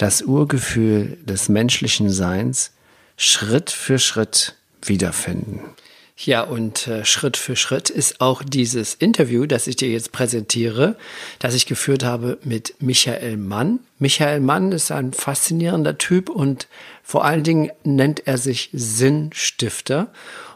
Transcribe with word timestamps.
das 0.00 0.22
Urgefühl 0.22 1.18
des 1.24 1.50
menschlichen 1.50 2.08
Seins 2.10 2.72
Schritt 3.18 3.70
für 3.70 3.98
Schritt 3.98 4.54
wiederfinden. 4.82 5.60
Ja, 6.16 6.42
und 6.42 6.86
äh, 6.86 7.04
Schritt 7.04 7.36
für 7.36 7.54
Schritt 7.54 7.90
ist 7.90 8.20
auch 8.20 8.42
dieses 8.42 8.94
Interview, 8.94 9.44
das 9.44 9.66
ich 9.66 9.76
dir 9.76 9.88
jetzt 9.88 10.12
präsentiere, 10.12 10.96
das 11.38 11.54
ich 11.54 11.66
geführt 11.66 12.02
habe 12.02 12.38
mit 12.44 12.74
Michael 12.80 13.36
Mann. 13.36 13.80
Michael 13.98 14.40
Mann 14.40 14.72
ist 14.72 14.90
ein 14.90 15.12
faszinierender 15.12 15.98
Typ 15.98 16.30
und 16.30 16.66
vor 17.02 17.24
allen 17.24 17.42
Dingen 17.42 17.70
nennt 17.84 18.26
er 18.26 18.38
sich 18.38 18.70
Sinnstifter. 18.72 20.08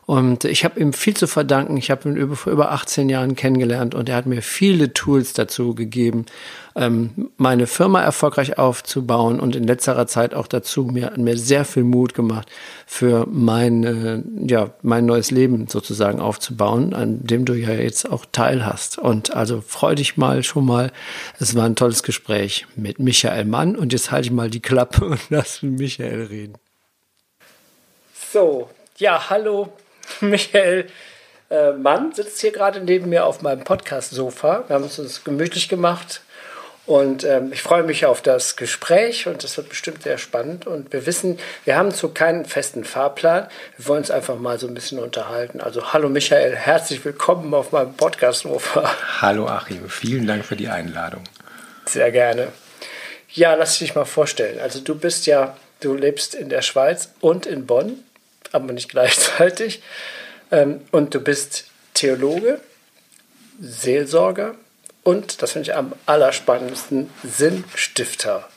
Und 0.06 0.44
ich 0.44 0.64
habe 0.64 0.78
ihm 0.80 0.92
viel 0.92 1.14
zu 1.14 1.26
verdanken. 1.26 1.78
Ich 1.78 1.90
habe 1.90 2.08
ihn 2.08 2.16
über, 2.16 2.36
vor 2.36 2.52
über 2.52 2.72
18 2.72 3.08
Jahren 3.08 3.36
kennengelernt 3.36 3.94
und 3.94 4.08
er 4.08 4.16
hat 4.16 4.26
mir 4.26 4.42
viele 4.42 4.92
Tools 4.92 5.32
dazu 5.32 5.74
gegeben, 5.74 6.26
ähm, 6.76 7.30
meine 7.38 7.66
Firma 7.66 8.02
erfolgreich 8.02 8.58
aufzubauen 8.58 9.40
und 9.40 9.56
in 9.56 9.64
letzterer 9.64 10.06
Zeit 10.06 10.34
auch 10.34 10.46
dazu 10.46 10.84
mir, 10.84 11.12
mir 11.16 11.38
sehr 11.38 11.64
viel 11.64 11.84
Mut 11.84 12.12
gemacht 12.12 12.48
für 12.86 13.26
mein, 13.30 13.84
äh, 13.84 14.22
ja, 14.46 14.70
mein 14.82 15.06
neues 15.06 15.30
Leben 15.30 15.68
sozusagen 15.68 16.20
aufzubauen, 16.20 16.92
an 16.92 17.24
dem 17.24 17.46
du 17.46 17.54
ja 17.54 17.70
jetzt 17.70 18.10
auch 18.10 18.26
teil 18.30 18.66
hast. 18.66 18.98
Und 18.98 19.34
also 19.34 19.62
freu 19.66 19.94
dich 19.94 20.18
mal 20.18 20.42
schon 20.42 20.66
mal. 20.66 20.92
Es 21.38 21.54
war 21.54 21.64
ein 21.64 21.76
tolles 21.76 22.02
Gespräch 22.02 22.66
mit 22.76 22.98
Michael 22.98 23.46
Mann 23.46 23.74
und 23.74 23.92
jetzt 23.92 24.10
halte 24.10 24.26
ich 24.26 24.32
mal 24.32 24.50
die 24.50 24.60
Klappe 24.60 25.04
und 25.06 25.20
lass 25.30 25.62
Michael 25.62 26.24
reden. 26.24 26.54
So, 28.30 28.68
ja, 28.98 29.30
hallo 29.30 29.72
Michael 30.20 30.86
äh, 31.50 31.72
Mann 31.72 32.12
sitzt 32.12 32.40
hier 32.40 32.52
gerade 32.52 32.80
neben 32.80 33.08
mir 33.08 33.26
auf 33.26 33.42
meinem 33.42 33.64
Podcast-Sofa. 33.64 34.64
Wir 34.66 34.74
haben 34.74 34.84
es 34.84 34.98
uns 34.98 35.24
gemütlich 35.24 35.68
gemacht 35.68 36.22
und 36.86 37.24
ähm, 37.24 37.50
ich 37.52 37.62
freue 37.62 37.82
mich 37.82 38.04
auf 38.04 38.20
das 38.20 38.56
Gespräch 38.56 39.26
und 39.26 39.42
es 39.42 39.56
wird 39.56 39.70
bestimmt 39.70 40.02
sehr 40.02 40.18
spannend. 40.18 40.66
Und 40.66 40.92
wir 40.92 41.06
wissen, 41.06 41.38
wir 41.64 41.76
haben 41.76 41.92
zu 41.92 42.10
keinen 42.10 42.44
festen 42.44 42.84
Fahrplan. 42.84 43.48
Wir 43.78 43.88
wollen 43.88 44.00
uns 44.00 44.10
einfach 44.10 44.38
mal 44.38 44.58
so 44.58 44.66
ein 44.66 44.74
bisschen 44.74 44.98
unterhalten. 44.98 45.60
Also 45.60 45.92
hallo 45.92 46.10
Michael, 46.10 46.54
herzlich 46.54 47.04
willkommen 47.04 47.54
auf 47.54 47.72
meinem 47.72 47.94
Podcast-Sofa. 47.94 48.90
Hallo 49.20 49.46
Achim, 49.46 49.88
vielen 49.88 50.26
Dank 50.26 50.44
für 50.44 50.56
die 50.56 50.68
Einladung. 50.68 51.24
Sehr 51.86 52.10
gerne. 52.10 52.48
Ja, 53.30 53.54
lass 53.54 53.78
dich 53.78 53.94
mal 53.94 54.04
vorstellen. 54.04 54.60
Also 54.60 54.80
du 54.80 54.94
bist 54.94 55.26
ja, 55.26 55.56
du 55.80 55.94
lebst 55.94 56.34
in 56.34 56.50
der 56.50 56.62
Schweiz 56.62 57.10
und 57.20 57.46
in 57.46 57.66
Bonn 57.66 58.04
aber 58.54 58.72
nicht 58.72 58.88
gleichzeitig. 58.88 59.82
Ähm, 60.50 60.80
und 60.90 61.14
du 61.14 61.20
bist 61.20 61.66
Theologe, 61.94 62.60
Seelsorger 63.60 64.54
und, 65.02 65.42
das 65.42 65.52
finde 65.52 65.70
ich 65.70 65.76
am 65.76 65.92
allerspannendsten, 66.06 67.10
Sinnstifter. 67.22 68.48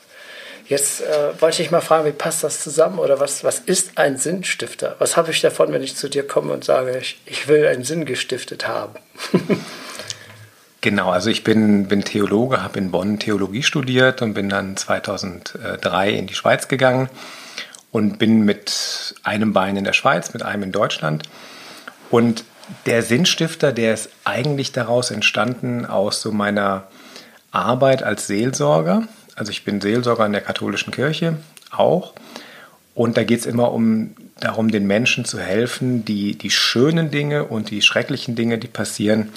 Jetzt 0.66 1.00
äh, 1.00 1.40
wollte 1.40 1.62
ich 1.62 1.70
mal 1.70 1.80
fragen, 1.80 2.06
wie 2.06 2.12
passt 2.12 2.44
das 2.44 2.62
zusammen 2.62 2.98
oder 2.98 3.20
was, 3.20 3.42
was 3.42 3.58
ist 3.60 3.96
ein 3.96 4.18
Sinnstifter? 4.18 4.96
Was 4.98 5.16
habe 5.16 5.30
ich 5.30 5.40
davon, 5.40 5.72
wenn 5.72 5.82
ich 5.82 5.96
zu 5.96 6.08
dir 6.08 6.26
komme 6.26 6.52
und 6.52 6.64
sage, 6.64 6.98
ich, 6.98 7.20
ich 7.24 7.48
will 7.48 7.66
einen 7.66 7.84
Sinn 7.84 8.04
gestiftet 8.04 8.68
haben? 8.68 8.94
genau, 10.82 11.10
also 11.10 11.30
ich 11.30 11.42
bin, 11.42 11.88
bin 11.88 12.04
Theologe, 12.04 12.62
habe 12.62 12.78
in 12.78 12.90
Bonn 12.90 13.18
Theologie 13.18 13.62
studiert 13.62 14.20
und 14.20 14.34
bin 14.34 14.50
dann 14.50 14.76
2003 14.76 16.10
in 16.10 16.26
die 16.26 16.34
Schweiz 16.34 16.68
gegangen 16.68 17.08
und 17.90 18.18
bin 18.18 18.44
mit 18.44 19.14
einem 19.22 19.52
Bein 19.52 19.76
in 19.76 19.84
der 19.84 19.92
Schweiz, 19.92 20.32
mit 20.32 20.42
einem 20.42 20.64
in 20.64 20.72
Deutschland. 20.72 21.24
Und 22.10 22.44
der 22.86 23.02
Sinnstifter, 23.02 23.72
der 23.72 23.94
ist 23.94 24.10
eigentlich 24.24 24.72
daraus 24.72 25.10
entstanden 25.10 25.86
aus 25.86 26.20
so 26.20 26.32
meiner 26.32 26.86
Arbeit 27.50 28.02
als 28.02 28.26
Seelsorger. 28.26 29.04
Also 29.36 29.50
ich 29.50 29.64
bin 29.64 29.80
Seelsorger 29.80 30.26
in 30.26 30.32
der 30.32 30.42
katholischen 30.42 30.92
Kirche 30.92 31.38
auch. 31.70 32.14
Und 32.94 33.16
da 33.16 33.24
geht 33.24 33.40
es 33.40 33.46
immer 33.46 33.72
um 33.72 34.16
darum, 34.40 34.70
den 34.70 34.86
Menschen 34.86 35.24
zu 35.24 35.38
helfen, 35.38 36.04
die, 36.04 36.36
die 36.36 36.50
schönen 36.50 37.10
Dinge 37.10 37.44
und 37.44 37.70
die 37.70 37.82
schrecklichen 37.82 38.34
Dinge, 38.34 38.58
die 38.58 38.66
passieren, 38.66 39.30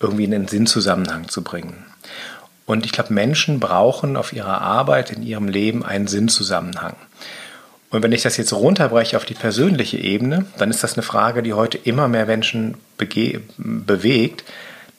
irgendwie 0.00 0.24
in 0.24 0.30
den 0.30 0.48
Sinnzusammenhang 0.48 1.28
zu 1.28 1.42
bringen. 1.42 1.86
Und 2.66 2.84
ich 2.84 2.92
glaube, 2.92 3.14
Menschen 3.14 3.60
brauchen 3.60 4.16
auf 4.16 4.32
ihrer 4.32 4.60
Arbeit, 4.60 5.10
in 5.10 5.22
ihrem 5.22 5.48
Leben 5.48 5.84
einen 5.84 6.08
Sinnzusammenhang. 6.08 6.96
Und 7.96 8.02
wenn 8.02 8.12
ich 8.12 8.20
das 8.20 8.36
jetzt 8.36 8.52
runterbreche 8.52 9.16
auf 9.16 9.24
die 9.24 9.32
persönliche 9.32 9.96
Ebene, 9.96 10.44
dann 10.58 10.68
ist 10.68 10.84
das 10.84 10.92
eine 10.92 11.02
Frage, 11.02 11.42
die 11.42 11.54
heute 11.54 11.78
immer 11.78 12.08
mehr 12.08 12.26
Menschen 12.26 12.76
bewegt. 12.98 14.44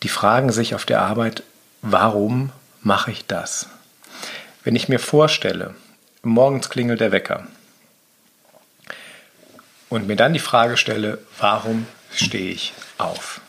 Die 0.02 0.10
fragen 0.10 0.52
sich 0.52 0.74
auf 0.74 0.84
der 0.84 1.04
Arbeit, 1.04 1.44
warum 1.84 2.52
mache 2.82 3.12
ich 3.12 3.28
das? 3.28 3.70
Wenn 4.64 4.76
ich 4.76 4.90
mir 4.90 4.98
vorstelle, 4.98 5.76
morgens 6.24 6.72
klingelt 6.72 7.00
der 7.00 7.12
Wecker 7.12 7.46
und 9.90 10.08
mir 10.08 10.16
dann 10.16 10.34
die 10.34 10.40
Frage 10.40 10.76
stelle, 10.76 11.20
warum 11.38 11.86
stehe 12.12 12.50
ich 12.50 12.74
auf? 12.98 13.42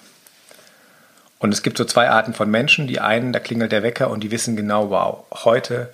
Und 1.39 1.55
es 1.55 1.63
gibt 1.63 1.79
so 1.79 1.87
zwei 1.87 2.11
Arten 2.11 2.35
von 2.35 2.51
Menschen. 2.51 2.87
Die 2.87 3.01
einen, 3.01 3.33
da 3.33 3.41
klingelt 3.41 3.73
der 3.73 3.83
Wecker 3.83 4.11
und 4.11 4.21
die 4.21 4.31
wissen 4.31 4.57
genau, 4.57 4.91
wow, 4.91 5.25
heute 5.33 5.89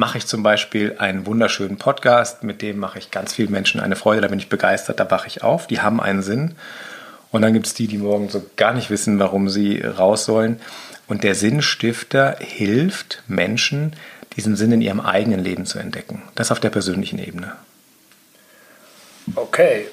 mache 0.00 0.16
ich 0.16 0.26
zum 0.26 0.42
Beispiel 0.42 0.96
einen 0.98 1.26
wunderschönen 1.26 1.76
Podcast, 1.76 2.42
mit 2.42 2.62
dem 2.62 2.78
mache 2.78 2.98
ich 2.98 3.10
ganz 3.10 3.34
vielen 3.34 3.50
Menschen 3.50 3.80
eine 3.80 3.96
Freude, 3.96 4.22
da 4.22 4.28
bin 4.28 4.38
ich 4.38 4.48
begeistert, 4.48 4.98
da 4.98 5.10
wache 5.10 5.26
ich 5.26 5.42
auf, 5.42 5.66
die 5.66 5.82
haben 5.82 6.00
einen 6.00 6.22
Sinn. 6.22 6.56
Und 7.30 7.42
dann 7.42 7.52
gibt 7.52 7.66
es 7.66 7.74
die, 7.74 7.86
die 7.86 7.98
morgen 7.98 8.30
so 8.30 8.42
gar 8.56 8.72
nicht 8.72 8.88
wissen, 8.88 9.18
warum 9.18 9.50
sie 9.50 9.82
raus 9.82 10.24
sollen. 10.24 10.58
Und 11.06 11.22
der 11.22 11.34
Sinnstifter 11.34 12.38
hilft 12.40 13.22
Menschen, 13.28 13.94
diesen 14.36 14.56
Sinn 14.56 14.72
in 14.72 14.80
ihrem 14.80 15.00
eigenen 15.00 15.44
Leben 15.44 15.66
zu 15.66 15.78
entdecken. 15.78 16.22
Das 16.34 16.50
auf 16.50 16.60
der 16.60 16.70
persönlichen 16.70 17.18
Ebene. 17.18 17.52
Okay, 19.34 19.86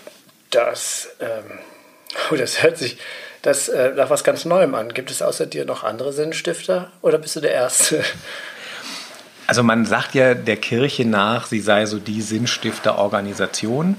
das, 0.51 1.09
ähm, 1.19 1.59
das 2.37 2.63
hört 2.63 2.77
sich 2.77 2.97
das, 3.41 3.67
äh, 3.67 3.91
nach 3.93 4.09
was 4.09 4.23
ganz 4.23 4.45
Neuem 4.45 4.73
an. 4.73 4.93
Gibt 4.93 5.11
es 5.11 5.21
außer 5.21 5.47
dir 5.47 5.65
noch 5.65 5.83
andere 5.83 6.13
Sinnstifter 6.13 6.93
oder 7.01 7.17
bist 7.17 7.35
du 7.35 7.41
der 7.41 7.51
Erste? 7.51 8.05
Also 9.47 9.63
man 9.63 9.85
sagt 9.85 10.13
ja 10.13 10.33
der 10.33 10.57
Kirche 10.57 11.05
nach, 11.05 11.47
sie 11.47 11.61
sei 11.61 11.85
so 11.85 11.99
die 11.99 12.21
Sinnstifterorganisation. 12.21 13.95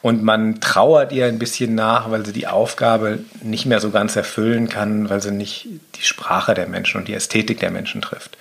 Und 0.00 0.22
man 0.22 0.60
trauert 0.60 1.12
ihr 1.12 1.26
ein 1.26 1.38
bisschen 1.38 1.74
nach, 1.74 2.10
weil 2.10 2.24
sie 2.24 2.32
die 2.32 2.46
Aufgabe 2.46 3.20
nicht 3.42 3.66
mehr 3.66 3.80
so 3.80 3.90
ganz 3.90 4.14
erfüllen 4.14 4.68
kann, 4.68 5.10
weil 5.10 5.20
sie 5.20 5.32
nicht 5.32 5.68
die 5.96 6.02
Sprache 6.02 6.54
der 6.54 6.68
Menschen 6.68 6.98
und 6.98 7.08
die 7.08 7.14
Ästhetik 7.14 7.58
der 7.60 7.70
Menschen 7.70 8.00
trifft. 8.00 8.36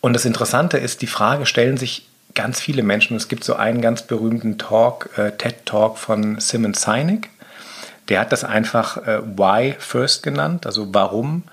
Und 0.00 0.12
das 0.12 0.24
Interessante 0.24 0.78
ist, 0.78 1.02
die 1.02 1.06
Frage 1.06 1.46
stellen 1.46 1.76
sich 1.76 2.06
ganz 2.34 2.60
viele 2.60 2.82
Menschen. 2.82 3.16
Es 3.16 3.28
gibt 3.28 3.44
so 3.44 3.54
einen 3.54 3.80
ganz 3.80 4.02
berühmten 4.02 4.58
Talk, 4.58 5.10
äh, 5.16 5.32
TED-Talk 5.32 5.98
von 5.98 6.40
Simon 6.40 6.74
Sinek. 6.74 7.30
Der 8.08 8.20
hat 8.20 8.32
das 8.32 8.44
einfach 8.44 8.96
äh, 8.98 9.20
Why 9.22 9.76
First 9.78 10.22
genannt, 10.22 10.66
also 10.66 10.92
warum 10.92 11.44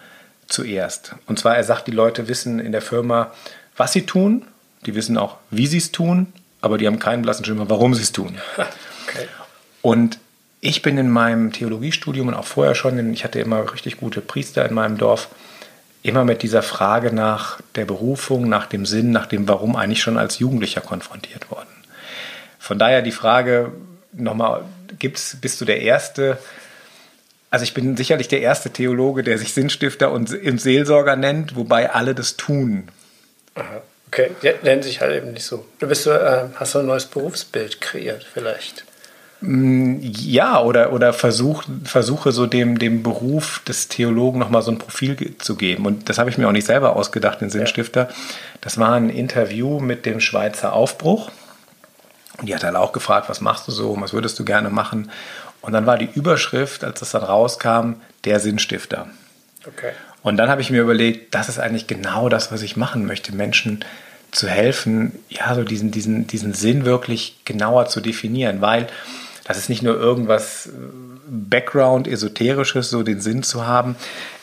zuerst. 0.48 1.16
Und 1.26 1.40
zwar, 1.40 1.56
er 1.56 1.64
sagt, 1.64 1.88
die 1.88 1.92
Leute 1.92 2.28
wissen 2.28 2.60
in 2.60 2.72
der 2.72 2.82
Firma, 2.82 3.32
was 3.76 3.94
sie 3.94 4.06
tun, 4.06 4.46
die 4.86 4.96
wissen 4.96 5.18
auch, 5.18 5.38
wie 5.52 5.68
sie 5.68 5.78
es 5.78 5.92
tun, 5.92 6.34
aber 6.62 6.78
die 6.78 6.88
haben 6.88 7.00
keinen 7.00 7.22
blassen 7.22 7.46
Schimmer, 7.46 7.70
warum 7.70 7.94
sie 7.94 8.04
es 8.04 8.12
tun. 8.12 8.38
Okay. 9.10 9.26
Und 9.82 10.20
ich 10.60 10.82
bin 10.82 10.98
in 10.98 11.10
meinem 11.10 11.54
Theologiestudium 11.54 12.28
und 12.28 12.34
auch 12.34 12.44
vorher 12.44 12.76
schon, 12.76 13.14
ich 13.14 13.24
hatte 13.24 13.40
immer 13.40 13.72
richtig 13.72 13.96
gute 13.96 14.20
Priester 14.20 14.68
in 14.68 14.74
meinem 14.74 14.98
Dorf, 14.98 15.30
immer 16.04 16.26
mit 16.26 16.44
dieser 16.44 16.62
Frage 16.62 17.14
nach 17.14 17.62
der 17.76 17.86
Berufung, 17.86 18.50
nach 18.50 18.66
dem 18.66 18.86
Sinn, 18.86 19.12
nach 19.12 19.26
dem 19.26 19.48
Warum 19.48 19.78
eigentlich 19.78 20.02
schon 20.02 20.18
als 20.18 20.40
Jugendlicher 20.40 20.82
konfrontiert 20.82 21.50
worden. 21.50 21.70
Von 22.60 22.78
daher 22.80 23.02
die 23.02 23.14
Frage 23.14 23.72
nochmal, 24.12 24.66
gibt's, 25.00 25.38
bist 25.40 25.62
du 25.62 25.66
der 25.66 25.82
Erste, 25.82 26.38
also 27.50 27.64
ich 27.64 27.74
bin 27.74 27.96
sicherlich 27.96 28.28
der 28.28 28.42
erste 28.42 28.70
Theologe, 28.70 29.24
der 29.24 29.38
sich 29.38 29.54
Sinnstifter 29.54 30.12
und 30.12 30.30
Seelsorger 30.30 31.16
nennt, 31.16 31.56
wobei 31.56 31.92
alle 31.92 32.14
das 32.14 32.38
tun. 32.38 32.90
Aha. 33.56 33.82
Okay, 34.08 34.32
die 34.42 34.52
nennen 34.64 34.84
sich 34.84 35.02
halt 35.02 35.16
eben 35.16 35.34
nicht 35.34 35.46
so. 35.46 35.66
Du 35.80 35.88
bist 35.88 36.08
äh, 36.08 36.46
hast 36.56 36.72
so 36.72 36.80
ein 36.80 36.86
neues 36.86 37.06
Berufsbild 37.06 37.82
kreiert, 37.82 38.26
vielleicht. 38.34 38.86
Mm, 39.42 39.98
ja, 40.02 40.62
oder, 40.62 40.94
oder 40.94 41.12
versuch, 41.14 41.64
versuche 41.84 42.32
so 42.32 42.46
dem, 42.46 42.80
dem 42.80 43.04
Beruf 43.04 43.62
des 43.68 43.90
Theologen 43.90 44.40
nochmal 44.40 44.62
so 44.62 44.72
ein 44.72 44.78
Profil 44.78 45.36
zu 45.38 45.56
geben. 45.56 45.86
Und 45.86 46.10
das 46.10 46.18
habe 46.18 46.30
ich 46.30 46.38
mir 46.38 46.48
auch 46.48 46.54
nicht 46.54 46.66
selber 46.66 46.96
ausgedacht, 46.96 47.42
den 47.42 47.50
Sinnstifter. 47.50 48.08
Das 48.62 48.78
war 48.78 48.94
ein 48.94 49.10
Interview 49.10 49.80
mit 49.80 50.06
dem 50.06 50.22
Schweizer 50.22 50.74
Aufbruch. 50.74 51.30
Und 52.38 52.48
die 52.48 52.56
hat 52.56 52.64
halt 52.64 52.76
auch 52.76 52.94
gefragt, 52.94 53.30
was 53.30 53.42
machst 53.42 53.68
du 53.68 53.72
so, 53.72 54.00
was 54.00 54.14
würdest 54.14 54.40
du 54.40 54.46
gerne 54.46 54.70
machen? 54.70 55.12
Und 55.68 55.74
dann 55.74 55.86
war 55.86 55.98
die 55.98 56.08
Überschrift, 56.16 56.86
als 56.86 57.02
das 57.02 57.12
dann 57.12 57.24
rauskam, 57.24 57.96
der 58.24 58.40
Sinnstifter. 58.40 59.10
Okay. 59.66 59.92
Und 60.22 60.38
dann 60.38 60.50
habe 60.50 60.62
ich 60.62 60.70
mir 60.70 60.82
überlegt, 60.82 61.36
das 61.36 61.50
ist 61.50 61.60
eigentlich 61.60 61.88
genau 61.88 62.30
das, 62.30 62.54
was 62.54 62.62
ich 62.62 62.78
machen 62.78 63.06
möchte, 63.06 63.36
Menschen 63.36 63.84
zu 64.32 64.48
helfen, 64.48 65.12
ja, 65.28 65.54
so 65.56 65.66
diesen, 65.66 65.92
diesen, 65.92 66.26
diesen 66.26 66.54
Sinn 66.54 66.86
wirklich 66.86 67.42
genauer 67.44 67.88
zu 67.88 68.00
definieren, 68.00 68.62
weil 68.62 68.88
das 69.44 69.58
ist 69.58 69.68
nicht 69.68 69.84
nur 69.84 69.98
irgendwas 69.98 70.68
äh, 70.68 70.70
Background, 71.28 72.08
Esoterisches, 72.08 72.90
so 72.90 73.04
den 73.04 73.20
Sinn 73.20 73.44
zu 73.44 73.68
haben. 73.68 73.98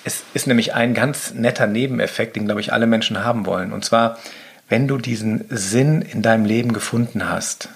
Es 0.04 0.24
ist 0.34 0.46
nämlich 0.46 0.74
ein 0.74 0.92
ganz 0.92 1.32
netter 1.32 1.66
Nebeneffekt, 1.66 2.36
den, 2.36 2.44
glaube 2.44 2.60
ich, 2.60 2.70
alle 2.74 2.86
Menschen 2.86 3.24
haben 3.24 3.46
wollen. 3.46 3.72
Und 3.72 3.82
zwar, 3.82 4.18
wenn 4.68 4.88
du 4.88 4.98
diesen 4.98 5.46
Sinn 5.48 6.02
in 6.02 6.20
deinem 6.20 6.44
Leben 6.44 6.74
gefunden 6.74 7.30
hast, 7.30 7.70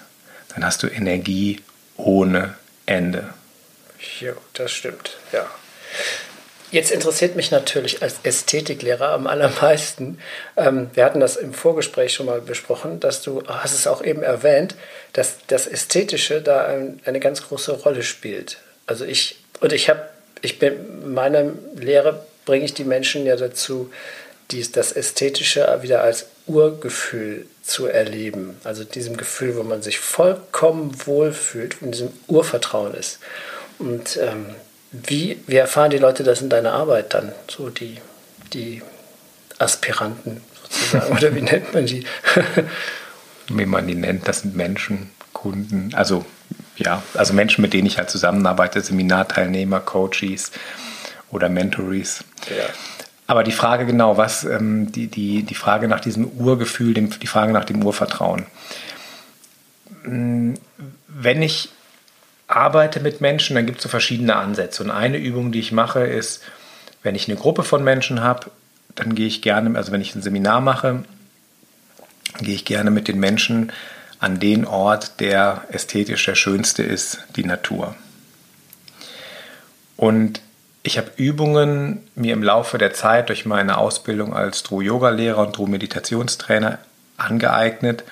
dann 0.53 0.63
hast 0.63 0.83
du 0.83 0.87
Energie 0.87 1.61
ohne 1.97 2.53
Ende. 2.85 3.33
Ja, 4.19 4.33
das 4.53 4.71
stimmt, 4.71 5.17
ja. 5.31 5.49
Jetzt 6.71 6.91
interessiert 6.91 7.35
mich 7.35 7.49
natürlich 7.49 8.03
als 8.03 8.17
Ästhetiklehrer 8.21 9.09
am 9.09 9.25
allermeisten, 9.25 10.19
ähm, 10.55 10.91
wir 10.93 11.03
hatten 11.03 11.19
das 11.19 11.35
im 11.35 11.53
Vorgespräch 11.53 12.13
schon 12.13 12.27
mal 12.27 12.41
besprochen, 12.41 12.99
dass 12.99 13.23
du, 13.23 13.41
hast 13.47 13.73
es 13.73 13.87
auch 13.87 14.03
eben 14.03 14.21
erwähnt, 14.21 14.75
dass 15.13 15.37
das 15.47 15.65
Ästhetische 15.65 16.41
da 16.41 16.65
ein, 16.65 16.99
eine 17.05 17.19
ganz 17.19 17.41
große 17.47 17.71
Rolle 17.71 18.03
spielt. 18.03 18.57
Also 18.85 19.03
ich, 19.05 19.39
und 19.61 19.73
ich 19.73 19.89
habe, 19.89 20.01
ich 20.41 20.59
bin, 20.59 20.73
in 21.03 21.13
meiner 21.13 21.51
Lehre 21.75 22.23
bringe 22.45 22.65
ich 22.65 22.75
die 22.75 22.83
Menschen 22.83 23.25
ja 23.25 23.35
dazu, 23.35 23.91
dies, 24.51 24.71
das 24.71 24.91
Ästhetische 24.91 25.79
wieder 25.81 26.03
als 26.03 26.27
Urgefühl 26.45 27.45
zu 27.63 27.87
erleben. 27.87 28.59
Also 28.63 28.83
diesem 28.83 29.17
Gefühl, 29.17 29.55
wo 29.55 29.63
man 29.63 29.81
sich 29.81 29.99
vollkommen 29.99 30.95
wohlfühlt, 31.05 31.77
in 31.81 31.91
diesem 31.91 32.11
Urvertrauen 32.27 32.93
ist. 32.93 33.19
Und 33.79 34.17
ähm, 34.21 34.47
wie, 34.91 35.39
wie 35.47 35.55
erfahren 35.55 35.91
die 35.91 35.97
Leute 35.97 36.23
das 36.23 36.41
in 36.41 36.49
deiner 36.49 36.73
Arbeit 36.73 37.13
dann? 37.13 37.31
So 37.49 37.69
die, 37.69 37.97
die 38.53 38.81
Aspiranten 39.57 40.41
sozusagen, 40.63 41.11
oder 41.17 41.35
wie 41.35 41.41
nennt 41.41 41.73
man 41.73 41.85
die? 41.85 42.05
wie 43.47 43.65
man 43.65 43.87
die 43.87 43.95
nennt, 43.95 44.27
das 44.27 44.41
sind 44.41 44.55
Menschen, 44.55 45.09
Kunden, 45.33 45.91
also 45.93 46.25
ja, 46.75 47.03
also 47.13 47.33
Menschen, 47.33 47.61
mit 47.61 47.73
denen 47.73 47.87
ich 47.87 47.97
halt 47.97 48.09
zusammenarbeite, 48.09 48.81
Seminarteilnehmer, 48.81 49.79
Coaches 49.79 50.51
oder 51.29 51.49
Mentorees. 51.49 52.23
Ja. 52.49 52.65
Aber 53.27 53.43
die 53.43 53.51
Frage 53.51 53.85
genau, 53.85 54.17
was, 54.17 54.43
ähm, 54.43 54.91
die, 54.91 55.07
die, 55.07 55.43
die 55.43 55.55
Frage 55.55 55.87
nach 55.87 55.99
diesem 55.99 56.25
Urgefühl, 56.25 56.93
dem, 56.93 57.11
die 57.19 57.27
Frage 57.27 57.53
nach 57.53 57.65
dem 57.65 57.83
Urvertrauen. 57.83 58.45
Hm, 60.03 60.55
wenn 61.07 61.41
ich 61.41 61.69
arbeite 62.49 62.99
mit 62.99 63.21
Menschen, 63.21 63.55
dann 63.55 63.65
gibt 63.65 63.77
es 63.77 63.83
so 63.83 63.89
verschiedene 63.89 64.35
Ansätze. 64.35 64.83
Und 64.83 64.91
eine 64.91 65.17
Übung, 65.17 65.51
die 65.51 65.59
ich 65.59 65.71
mache, 65.71 66.01
ist, 66.01 66.41
wenn 67.03 67.15
ich 67.15 67.29
eine 67.29 67.37
Gruppe 67.37 67.63
von 67.63 67.83
Menschen 67.83 68.21
habe, 68.21 68.51
dann 68.95 69.15
gehe 69.15 69.27
ich 69.27 69.41
gerne, 69.41 69.77
also 69.77 69.91
wenn 69.91 70.01
ich 70.01 70.15
ein 70.15 70.21
Seminar 70.21 70.59
mache, 70.59 71.03
gehe 72.39 72.55
ich 72.55 72.65
gerne 72.65 72.91
mit 72.91 73.07
den 73.07 73.19
Menschen 73.19 73.71
an 74.19 74.39
den 74.39 74.65
Ort, 74.65 75.19
der 75.19 75.63
ästhetisch 75.69 76.25
der 76.25 76.35
schönste 76.35 76.83
ist, 76.83 77.19
die 77.35 77.45
Natur. 77.45 77.95
Und 79.95 80.41
ich 80.81 80.97
habe 80.97 81.11
Übungen 81.17 82.03
mir 82.15 82.33
im 82.33 82.43
Laufe 82.43 82.77
der 82.77 82.93
Zeit 82.93 83.29
durch 83.29 83.45
meine 83.45 83.77
Ausbildung 83.77 84.33
als 84.33 84.63
True-Yoga-Lehrer 84.63 85.45
und 85.45 85.53
True-Meditationstrainer 85.53 86.79
angeeignet, 87.17 88.03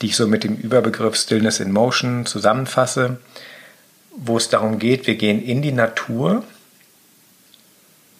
die 0.00 0.06
ich 0.06 0.16
so 0.16 0.26
mit 0.26 0.44
dem 0.44 0.56
Überbegriff 0.56 1.16
Stillness 1.16 1.60
in 1.60 1.72
Motion 1.72 2.26
zusammenfasse, 2.26 3.18
wo 4.16 4.36
es 4.36 4.48
darum 4.48 4.78
geht, 4.78 5.06
wir 5.06 5.16
gehen 5.16 5.42
in 5.42 5.62
die 5.62 5.72
Natur 5.72 6.44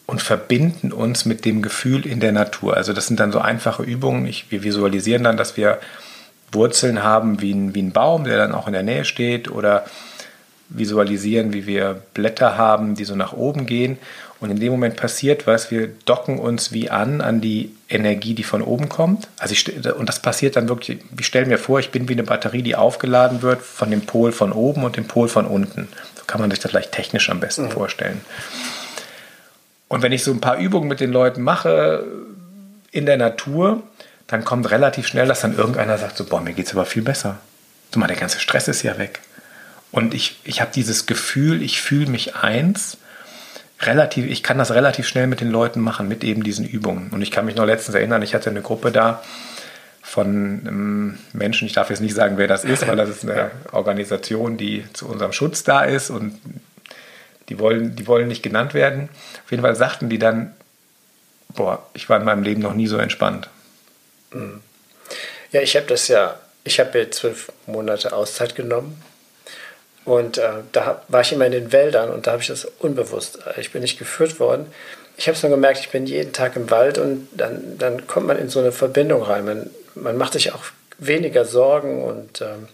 und 0.05 0.21
verbinden 0.21 0.91
uns 0.91 1.25
mit 1.25 1.45
dem 1.45 1.61
Gefühl 1.61 2.05
in 2.05 2.19
der 2.19 2.31
Natur. 2.31 2.75
Also 2.75 2.93
das 2.93 3.07
sind 3.07 3.19
dann 3.19 3.31
so 3.31 3.39
einfache 3.39 3.83
Übungen. 3.83 4.25
Ich, 4.25 4.49
wir 4.49 4.63
visualisieren 4.63 5.23
dann, 5.23 5.37
dass 5.37 5.55
wir 5.55 5.79
Wurzeln 6.51 7.03
haben 7.03 7.41
wie 7.41 7.53
ein, 7.53 7.75
wie 7.75 7.81
ein 7.83 7.91
Baum, 7.91 8.23
der 8.23 8.37
dann 8.37 8.53
auch 8.53 8.67
in 8.67 8.73
der 8.73 8.83
Nähe 8.83 9.05
steht 9.05 9.51
oder 9.51 9.85
visualisieren, 10.69 11.53
wie 11.53 11.65
wir 11.65 12.01
Blätter 12.13 12.57
haben, 12.57 12.95
die 12.95 13.05
so 13.05 13.15
nach 13.15 13.33
oben 13.33 13.65
gehen. 13.65 13.97
Und 14.39 14.51
in 14.51 14.59
dem 14.59 14.71
Moment 14.71 14.95
passiert 14.95 15.47
was, 15.47 15.69
wir 15.69 15.89
docken 16.05 16.39
uns 16.39 16.71
wie 16.71 16.89
an 16.89 17.19
an 17.19 17.41
die 17.41 17.75
Energie, 17.89 18.33
die 18.33 18.43
von 18.43 18.61
oben 18.61 18.87
kommt. 18.87 19.27
Also 19.37 19.53
ich, 19.53 19.85
und 19.93 20.07
das 20.07 20.21
passiert 20.21 20.55
dann 20.55 20.69
wirklich, 20.69 20.99
ich 21.19 21.25
stelle 21.25 21.45
mir 21.45 21.57
vor, 21.57 21.79
ich 21.79 21.91
bin 21.91 22.07
wie 22.07 22.13
eine 22.13 22.23
Batterie, 22.23 22.61
die 22.61 22.75
aufgeladen 22.75 23.41
wird 23.41 23.61
von 23.61 23.91
dem 23.91 24.01
Pol 24.01 24.31
von 24.31 24.53
oben 24.53 24.83
und 24.83 24.95
dem 24.95 25.05
Pol 25.05 25.27
von 25.27 25.45
unten. 25.45 25.89
So 26.15 26.23
kann 26.25 26.39
man 26.39 26.49
sich 26.51 26.59
das 26.59 26.71
vielleicht 26.71 26.93
technisch 26.93 27.29
am 27.29 27.41
besten 27.41 27.65
mhm. 27.65 27.71
vorstellen. 27.71 28.21
Und 29.89 30.03
wenn 30.03 30.11
ich 30.13 30.23
so 30.23 30.31
ein 30.31 30.39
paar 30.39 30.57
Übungen 30.57 30.87
mit 30.87 31.01
den 31.01 31.11
Leuten 31.11 31.41
mache 31.41 32.05
in 32.91 33.05
der 33.05 33.17
Natur, 33.17 33.83
dann 34.27 34.45
kommt 34.45 34.69
relativ 34.69 35.07
schnell, 35.07 35.27
dass 35.27 35.41
dann 35.41 35.57
irgendeiner 35.57 35.97
sagt, 35.97 36.15
so, 36.15 36.23
boah, 36.23 36.39
mir 36.39 36.53
geht 36.53 36.67
es 36.67 36.73
aber 36.73 36.85
viel 36.85 37.01
besser. 37.01 37.39
So 37.91 37.99
mal, 37.99 38.07
der 38.07 38.15
ganze 38.15 38.39
Stress 38.39 38.67
ist 38.67 38.83
ja 38.83 38.97
weg. 38.99 39.19
Und 39.91 40.13
ich, 40.13 40.39
ich 40.43 40.61
habe 40.61 40.71
dieses 40.73 41.05
Gefühl, 41.05 41.61
ich 41.61 41.81
fühle 41.81 42.07
mich 42.07 42.35
eins 42.35 42.97
relativ, 43.81 44.25
ich 44.25 44.43
kann 44.43 44.57
das 44.57 44.71
relativ 44.71 45.07
schnell 45.07 45.27
mit 45.27 45.41
den 45.41 45.49
Leuten 45.49 45.79
machen, 45.79 46.07
mit 46.07 46.23
eben 46.23 46.43
diesen 46.43 46.67
Übungen. 46.67 47.09
Und 47.11 47.21
ich 47.21 47.31
kann 47.31 47.45
mich 47.45 47.55
noch 47.55 47.65
letztens 47.65 47.95
erinnern, 47.95 48.21
ich 48.21 48.35
hatte 48.35 48.49
eine 48.49 48.61
Gruppe 48.61 48.91
da 48.91 49.23
von 50.01 50.65
ähm, 50.67 51.19
Menschen, 51.33 51.65
ich 51.65 51.73
darf 51.73 51.89
jetzt 51.89 52.01
nicht 52.01 52.15
sagen, 52.15 52.37
wer 52.37 52.47
das 52.47 52.65
ist, 52.65 52.87
weil 52.87 52.95
das 52.95 53.09
ist 53.09 53.23
eine 53.23 53.51
Organisation, 53.71 54.57
die 54.57 54.85
zu 54.93 55.07
unserem 55.07 55.31
Schutz 55.31 55.63
da 55.63 55.83
ist 55.83 56.09
und 56.09 56.39
die 57.47 57.59
wollen, 57.59 57.95
die 57.95 58.07
wollen 58.07 58.27
nicht 58.27 58.43
genannt 58.43 58.73
werden. 58.73 59.09
Auf 59.45 59.51
jeden 59.51 59.63
Fall 59.63 59.75
sagten 59.75 60.09
die 60.09 60.19
dann, 60.19 60.53
boah, 61.55 61.87
ich 61.93 62.09
war 62.09 62.17
in 62.17 62.25
meinem 62.25 62.43
Leben 62.43 62.61
noch 62.61 62.73
nie 62.73 62.87
so 62.87 62.97
entspannt. 62.97 63.49
Mhm. 64.31 64.61
Ja, 65.51 65.61
ich 65.61 65.75
habe 65.75 65.87
das 65.87 66.07
ja, 66.07 66.39
ich 66.63 66.79
habe 66.79 66.99
ja 66.99 67.09
zwölf 67.09 67.51
Monate 67.65 68.13
Auszeit 68.13 68.55
genommen 68.55 69.01
und 70.05 70.37
äh, 70.37 70.49
da 70.71 71.01
war 71.07 71.21
ich 71.21 71.31
immer 71.31 71.45
in 71.45 71.51
den 71.51 71.71
Wäldern 71.71 72.09
und 72.09 72.27
da 72.27 72.31
habe 72.31 72.41
ich 72.41 72.47
das 72.47 72.65
unbewusst. 72.79 73.39
Äh, 73.45 73.61
ich 73.61 73.71
bin 73.71 73.81
nicht 73.81 73.99
geführt 73.99 74.39
worden. 74.39 74.67
Ich 75.17 75.27
habe 75.27 75.35
es 75.35 75.43
nur 75.43 75.51
gemerkt, 75.51 75.79
ich 75.79 75.89
bin 75.89 76.05
jeden 76.05 76.33
Tag 76.33 76.55
im 76.55 76.71
Wald 76.71 76.97
und 76.97 77.27
dann, 77.31 77.77
dann 77.77 78.07
kommt 78.07 78.27
man 78.27 78.37
in 78.37 78.49
so 78.49 78.59
eine 78.59 78.71
Verbindung 78.71 79.21
rein. 79.21 79.45
Man, 79.45 79.69
man 79.95 80.17
macht 80.17 80.33
sich 80.33 80.53
auch 80.53 80.63
weniger 80.97 81.45
Sorgen 81.45 82.03
und 82.03 82.41
ähm, 82.41 82.67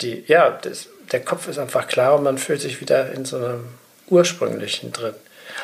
die, 0.00 0.24
ja, 0.26 0.58
das, 0.62 0.88
der 1.10 1.20
Kopf 1.20 1.48
ist 1.48 1.58
einfach 1.58 1.88
klar 1.88 2.16
und 2.16 2.22
man 2.22 2.38
fühlt 2.38 2.60
sich 2.60 2.80
wieder 2.80 3.12
in 3.12 3.24
so 3.24 3.36
einem 3.36 3.64
ursprünglichen 4.08 4.92
drin. 4.92 5.14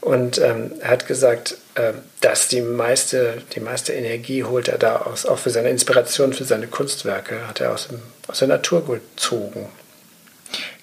Und 0.00 0.38
ähm, 0.38 0.72
er 0.80 0.90
hat 0.90 1.06
gesagt, 1.06 1.56
ähm, 1.76 1.94
dass 2.20 2.48
die 2.48 2.60
meiste, 2.60 3.38
die 3.54 3.60
meiste 3.60 3.92
Energie 3.92 4.44
holt 4.44 4.68
er 4.68 4.76
da 4.76 4.96
aus, 4.96 5.24
auch 5.24 5.38
für 5.38 5.50
seine 5.50 5.70
Inspiration, 5.70 6.32
für 6.32 6.44
seine 6.44 6.66
Kunstwerke, 6.66 7.46
hat 7.48 7.60
er 7.60 7.72
aus, 7.72 7.88
dem, 7.88 8.02
aus 8.26 8.40
der 8.40 8.48
Natur 8.48 8.84
gezogen. 8.84 9.70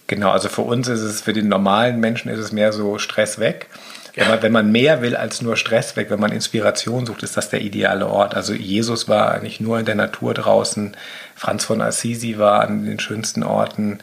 Genau, 0.07 0.31
also 0.31 0.49
für 0.49 0.63
uns 0.63 0.87
ist 0.87 1.01
es, 1.01 1.21
für 1.21 1.33
den 1.33 1.49
normalen 1.49 1.99
Menschen 1.99 2.31
ist 2.31 2.39
es 2.39 2.51
mehr 2.51 2.73
so 2.73 2.97
Stress 2.97 3.39
weg. 3.39 3.67
Ja. 4.15 4.41
Wenn, 4.41 4.51
man, 4.51 4.71
mehr 4.71 5.01
will 5.01 5.15
als 5.15 5.41
nur 5.41 5.55
Stress 5.55 5.95
weg, 5.95 6.09
wenn 6.09 6.19
man 6.19 6.33
Inspiration 6.33 7.05
sucht, 7.05 7.23
ist 7.23 7.37
das 7.37 7.49
der 7.49 7.61
ideale 7.61 8.07
Ort. 8.07 8.35
Also 8.35 8.53
Jesus 8.53 9.07
war 9.07 9.39
nicht 9.39 9.61
nur 9.61 9.79
in 9.79 9.85
der 9.85 9.95
Natur 9.95 10.33
draußen, 10.33 10.97
Franz 11.35 11.63
von 11.63 11.81
Assisi 11.81 12.37
war 12.37 12.61
an 12.61 12.85
den 12.85 12.99
schönsten 12.99 13.43
Orten, 13.43 13.99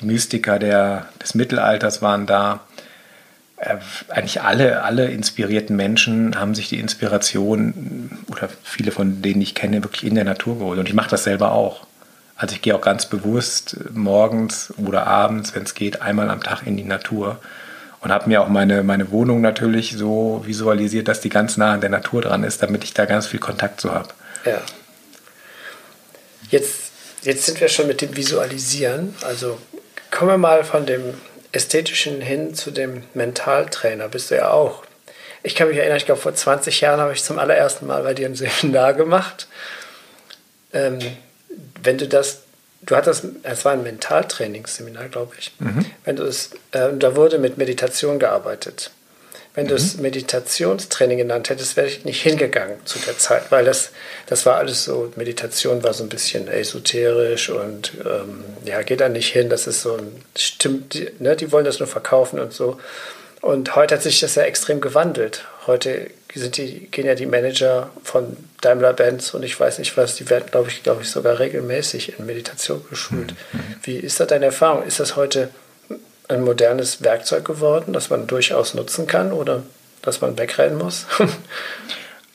die 0.00 0.06
Mystiker 0.06 0.58
der, 0.58 1.06
des 1.22 1.34
Mittelalters 1.34 2.02
waren 2.02 2.26
da. 2.26 2.60
Äh, 3.58 3.76
eigentlich 4.08 4.42
alle, 4.42 4.82
alle 4.82 5.06
inspirierten 5.06 5.76
Menschen 5.76 6.38
haben 6.38 6.54
sich 6.54 6.68
die 6.68 6.80
Inspiration 6.80 8.10
oder 8.28 8.48
viele 8.64 8.90
von 8.90 9.22
denen 9.22 9.40
ich 9.40 9.54
kenne 9.54 9.84
wirklich 9.84 10.04
in 10.04 10.16
der 10.16 10.24
Natur 10.24 10.58
geholt. 10.58 10.80
Und 10.80 10.88
ich 10.88 10.94
mache 10.94 11.10
das 11.10 11.24
selber 11.24 11.52
auch. 11.52 11.86
Also 12.36 12.54
ich 12.54 12.62
gehe 12.62 12.74
auch 12.74 12.80
ganz 12.80 13.06
bewusst 13.06 13.76
morgens 13.92 14.72
oder 14.76 15.06
abends, 15.06 15.54
wenn 15.54 15.64
es 15.64 15.74
geht, 15.74 16.02
einmal 16.02 16.30
am 16.30 16.42
Tag 16.42 16.66
in 16.66 16.76
die 16.76 16.84
Natur 16.84 17.38
und 18.00 18.12
habe 18.12 18.28
mir 18.28 18.42
auch 18.42 18.48
meine, 18.48 18.82
meine 18.82 19.10
Wohnung 19.10 19.40
natürlich 19.40 19.94
so 19.96 20.42
visualisiert, 20.44 21.08
dass 21.08 21.20
die 21.20 21.28
ganz 21.28 21.56
nah 21.56 21.72
an 21.72 21.80
der 21.80 21.90
Natur 21.90 22.22
dran 22.22 22.44
ist, 22.44 22.62
damit 22.62 22.84
ich 22.84 22.94
da 22.94 23.04
ganz 23.04 23.26
viel 23.26 23.40
Kontakt 23.40 23.80
zu 23.80 23.92
habe. 23.92 24.08
Ja. 24.44 24.60
Jetzt, 26.50 26.92
jetzt 27.22 27.44
sind 27.46 27.60
wir 27.60 27.68
schon 27.68 27.86
mit 27.86 28.00
dem 28.00 28.16
Visualisieren. 28.16 29.14
Also 29.22 29.58
kommen 30.10 30.30
wir 30.30 30.38
mal 30.38 30.64
von 30.64 30.86
dem 30.86 31.14
Ästhetischen 31.52 32.20
hin 32.20 32.54
zu 32.54 32.70
dem 32.70 33.02
Mentaltrainer. 33.14 34.08
Bist 34.08 34.30
du 34.30 34.36
ja 34.36 34.50
auch. 34.50 34.84
Ich 35.42 35.54
kann 35.54 35.68
mich 35.68 35.78
erinnern, 35.78 35.96
ich 35.96 36.06
glaube, 36.06 36.20
vor 36.20 36.34
20 36.34 36.80
Jahren 36.80 37.00
habe 37.00 37.12
ich 37.12 37.22
zum 37.22 37.38
allerersten 37.38 37.86
Mal 37.86 38.02
bei 38.02 38.14
dir 38.14 38.26
ein 38.26 38.34
Seminar 38.34 38.94
gemacht. 38.94 39.48
Ähm, 40.72 40.98
wenn 41.82 41.98
du 41.98 42.06
das, 42.06 42.42
du 42.82 42.96
hattest, 42.96 43.24
es 43.42 43.64
war 43.64 43.72
ein 43.72 43.82
Mentaltrainingsseminar, 43.82 45.08
glaube 45.08 45.34
ich. 45.38 45.52
Mhm. 45.58 45.84
Wenn 46.04 46.16
du 46.16 46.24
es, 46.24 46.50
äh, 46.72 46.90
da 46.96 47.16
wurde 47.16 47.38
mit 47.38 47.58
Meditation 47.58 48.18
gearbeitet. 48.18 48.90
Wenn 49.54 49.64
mhm. 49.64 49.70
du 49.70 49.74
es 49.74 49.96
Meditationstraining 49.96 51.18
genannt 51.18 51.50
hättest, 51.50 51.76
wäre 51.76 51.88
ich 51.88 52.04
nicht 52.04 52.22
hingegangen 52.22 52.76
zu 52.84 52.98
der 53.00 53.18
Zeit, 53.18 53.50
weil 53.50 53.64
das, 53.64 53.90
das 54.26 54.46
war 54.46 54.56
alles 54.56 54.84
so, 54.84 55.12
Meditation 55.16 55.82
war 55.82 55.92
so 55.92 56.04
ein 56.04 56.08
bisschen 56.08 56.48
esoterisch 56.48 57.50
und 57.50 57.92
ähm, 58.04 58.44
ja, 58.64 58.82
geht 58.82 59.00
da 59.00 59.08
nicht 59.08 59.32
hin, 59.32 59.48
das 59.48 59.66
ist 59.66 59.82
so 59.82 59.96
ein, 59.96 60.24
stimmt, 60.36 60.94
die, 60.94 61.10
ne, 61.18 61.34
die 61.34 61.50
wollen 61.50 61.64
das 61.64 61.80
nur 61.80 61.88
verkaufen 61.88 62.38
und 62.38 62.52
so. 62.52 62.78
Und 63.40 63.74
heute 63.76 63.94
hat 63.94 64.02
sich 64.02 64.20
das 64.20 64.34
ja 64.34 64.42
extrem 64.42 64.80
gewandelt. 64.80 65.44
Heute 65.66 66.10
sind 66.34 66.56
die, 66.56 66.88
gehen 66.90 67.06
ja 67.06 67.14
die 67.14 67.26
Manager 67.26 67.90
von 68.02 68.36
Daimler-Benz 68.60 69.32
und 69.34 69.42
ich 69.42 69.58
weiß 69.58 69.78
nicht 69.78 69.96
was, 69.96 70.16
die 70.16 70.28
werden, 70.28 70.46
glaube 70.50 70.68
ich, 70.68 70.82
glaube 70.82 71.02
ich, 71.02 71.10
sogar 71.10 71.38
regelmäßig 71.38 72.18
in 72.18 72.26
Meditation 72.26 72.84
geschult. 72.90 73.34
Mhm. 73.52 73.60
Wie 73.82 73.96
ist 73.96 74.20
da 74.20 74.26
deine 74.26 74.46
Erfahrung? 74.46 74.82
Ist 74.82 75.00
das 75.00 75.16
heute 75.16 75.50
ein 76.28 76.42
modernes 76.42 77.02
Werkzeug 77.02 77.44
geworden, 77.44 77.92
das 77.94 78.10
man 78.10 78.26
durchaus 78.26 78.74
nutzen 78.74 79.06
kann 79.06 79.32
oder 79.32 79.62
dass 80.02 80.20
man 80.20 80.38
wegrennen 80.38 80.78
muss? 80.78 81.06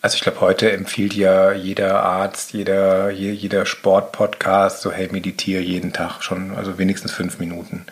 Also 0.01 0.15
ich 0.15 0.21
glaube, 0.21 0.41
heute 0.41 0.69
empfiehlt 0.69 1.13
ja 1.13 1.53
jeder 1.53 2.03
Arzt, 2.03 2.51
jeder, 2.51 3.09
jeder 3.09 3.65
Sportpodcast, 3.65 4.81
so 4.81 4.91
hey, 4.91 5.07
meditiere 5.09 5.61
jeden 5.61 5.93
Tag 5.93 6.21
schon, 6.23 6.57
also 6.57 6.77
wenigstens 6.77 7.13
fünf 7.13 7.39
Minuten. 7.39 7.85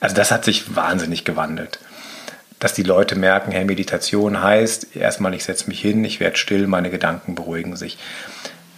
Also 0.00 0.16
das 0.16 0.30
hat 0.30 0.46
sich 0.46 0.74
wahnsinnig 0.74 1.26
gewandelt 1.26 1.80
dass 2.64 2.72
die 2.72 2.82
Leute 2.82 3.14
merken, 3.14 3.52
hey, 3.52 3.66
Meditation 3.66 4.42
heißt, 4.42 4.96
erstmal 4.96 5.34
ich 5.34 5.44
setze 5.44 5.68
mich 5.68 5.82
hin, 5.82 6.02
ich 6.02 6.18
werde 6.18 6.38
still, 6.38 6.66
meine 6.66 6.88
Gedanken 6.88 7.34
beruhigen 7.34 7.76
sich. 7.76 7.98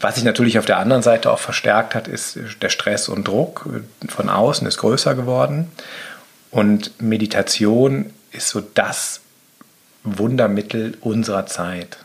Was 0.00 0.16
sich 0.16 0.24
natürlich 0.24 0.58
auf 0.58 0.64
der 0.64 0.78
anderen 0.78 1.04
Seite 1.04 1.30
auch 1.30 1.38
verstärkt 1.38 1.94
hat, 1.94 2.08
ist 2.08 2.36
der 2.60 2.68
Stress 2.68 3.08
und 3.08 3.28
Druck 3.28 3.68
von 4.08 4.28
außen 4.28 4.66
ist 4.66 4.78
größer 4.78 5.14
geworden. 5.14 5.70
Und 6.50 7.00
Meditation 7.00 8.12
ist 8.32 8.48
so 8.48 8.60
das 8.60 9.20
Wundermittel 10.02 10.98
unserer 11.00 11.46
Zeit, 11.46 11.98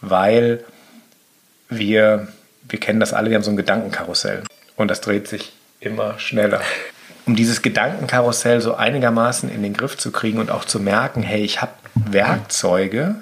weil 0.00 0.64
wir, 1.68 2.26
wir 2.68 2.80
kennen 2.80 2.98
das 2.98 3.12
alle, 3.12 3.30
wir 3.30 3.36
haben 3.36 3.44
so 3.44 3.52
ein 3.52 3.56
Gedankenkarussell 3.56 4.42
und 4.74 4.88
das 4.88 5.00
dreht 5.00 5.28
sich 5.28 5.52
immer 5.78 6.18
schneller 6.18 6.60
um 7.28 7.36
dieses 7.36 7.60
Gedankenkarussell 7.60 8.62
so 8.62 8.74
einigermaßen 8.74 9.50
in 9.50 9.62
den 9.62 9.74
Griff 9.74 9.98
zu 9.98 10.10
kriegen 10.10 10.38
und 10.38 10.50
auch 10.50 10.64
zu 10.64 10.80
merken, 10.80 11.22
hey, 11.22 11.42
ich 11.42 11.60
habe 11.60 11.72
Werkzeuge, 11.94 13.16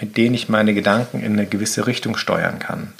mit 0.00 0.16
denen 0.16 0.34
ich 0.34 0.48
meine 0.48 0.74
Gedanken 0.74 1.22
in 1.22 1.34
eine 1.34 1.46
gewisse 1.46 1.86
Richtung 1.86 2.16
steuern 2.16 2.58
kann. 2.58 2.92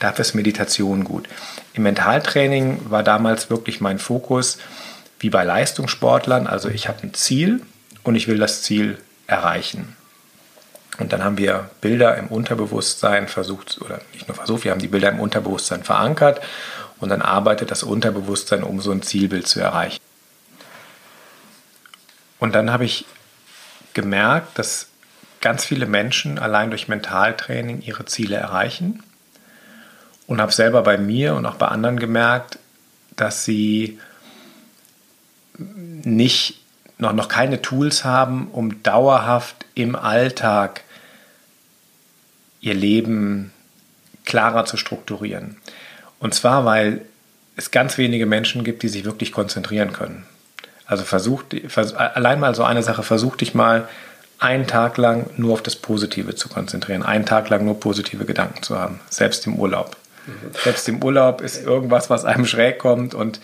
Dafür 0.00 0.24
ist 0.24 0.34
Meditation 0.34 1.04
gut. 1.04 1.28
Im 1.74 1.84
Mentaltraining 1.84 2.90
war 2.90 3.04
damals 3.04 3.50
wirklich 3.50 3.80
mein 3.80 4.00
Fokus, 4.00 4.58
wie 5.20 5.30
bei 5.30 5.44
Leistungssportlern, 5.44 6.48
also 6.48 6.68
ich 6.68 6.88
habe 6.88 7.04
ein 7.04 7.14
Ziel 7.14 7.62
und 8.02 8.16
ich 8.16 8.26
will 8.26 8.38
das 8.38 8.62
Ziel 8.62 8.98
erreichen. 9.28 9.94
Und 10.98 11.12
dann 11.12 11.22
haben 11.22 11.38
wir 11.38 11.70
Bilder 11.80 12.16
im 12.16 12.26
Unterbewusstsein 12.26 13.28
versucht, 13.28 13.80
oder 13.80 14.00
nicht 14.12 14.26
nur 14.26 14.34
versucht, 14.34 14.64
wir 14.64 14.72
haben 14.72 14.80
die 14.80 14.88
Bilder 14.88 15.10
im 15.10 15.20
Unterbewusstsein 15.20 15.84
verankert 15.84 16.40
und 17.04 17.10
dann 17.10 17.20
arbeitet 17.20 17.70
das 17.70 17.82
Unterbewusstsein, 17.82 18.62
um 18.62 18.80
so 18.80 18.90
ein 18.90 19.02
Zielbild 19.02 19.46
zu 19.46 19.60
erreichen. 19.60 20.00
Und 22.38 22.54
dann 22.54 22.72
habe 22.72 22.86
ich 22.86 23.04
gemerkt, 23.92 24.58
dass 24.58 24.86
ganz 25.42 25.66
viele 25.66 25.84
Menschen 25.84 26.38
allein 26.38 26.70
durch 26.70 26.88
Mentaltraining 26.88 27.82
ihre 27.82 28.06
Ziele 28.06 28.36
erreichen 28.36 29.02
und 30.26 30.40
habe 30.40 30.50
selber 30.50 30.82
bei 30.82 30.96
mir 30.96 31.34
und 31.34 31.44
auch 31.44 31.56
bei 31.56 31.68
anderen 31.68 32.00
gemerkt, 32.00 32.58
dass 33.16 33.44
sie 33.44 34.00
nicht 35.58 36.58
noch, 36.96 37.12
noch 37.12 37.28
keine 37.28 37.60
Tools 37.60 38.02
haben, 38.06 38.48
um 38.50 38.82
dauerhaft 38.82 39.66
im 39.74 39.94
Alltag 39.94 40.84
ihr 42.62 42.74
Leben 42.74 43.52
klarer 44.24 44.64
zu 44.64 44.78
strukturieren. 44.78 45.58
Und 46.24 46.32
zwar, 46.32 46.64
weil 46.64 47.02
es 47.54 47.70
ganz 47.70 47.98
wenige 47.98 48.24
Menschen 48.24 48.64
gibt, 48.64 48.82
die 48.82 48.88
sich 48.88 49.04
wirklich 49.04 49.30
konzentrieren 49.30 49.92
können. 49.92 50.24
Also 50.86 51.04
versucht, 51.04 51.54
vers 51.68 51.92
allein 51.92 52.40
mal 52.40 52.54
so 52.54 52.64
eine 52.64 52.82
Sache, 52.82 53.02
versuch 53.02 53.36
dich 53.36 53.54
mal 53.54 53.86
einen 54.38 54.66
Tag 54.66 54.96
lang 54.96 55.26
nur 55.36 55.52
auf 55.52 55.62
das 55.62 55.76
Positive 55.76 56.34
zu 56.34 56.48
konzentrieren, 56.48 57.02
einen 57.02 57.26
Tag 57.26 57.50
lang 57.50 57.66
nur 57.66 57.78
positive 57.78 58.24
Gedanken 58.24 58.62
zu 58.62 58.78
haben, 58.78 59.00
selbst 59.10 59.46
im 59.46 59.56
Urlaub. 59.56 59.98
Mhm. 60.26 60.54
Selbst 60.62 60.88
im 60.88 61.04
Urlaub 61.04 61.42
ist 61.42 61.62
irgendwas, 61.62 62.08
was 62.08 62.24
einem 62.24 62.46
schräg 62.46 62.78
kommt 62.78 63.12
und 63.12 63.38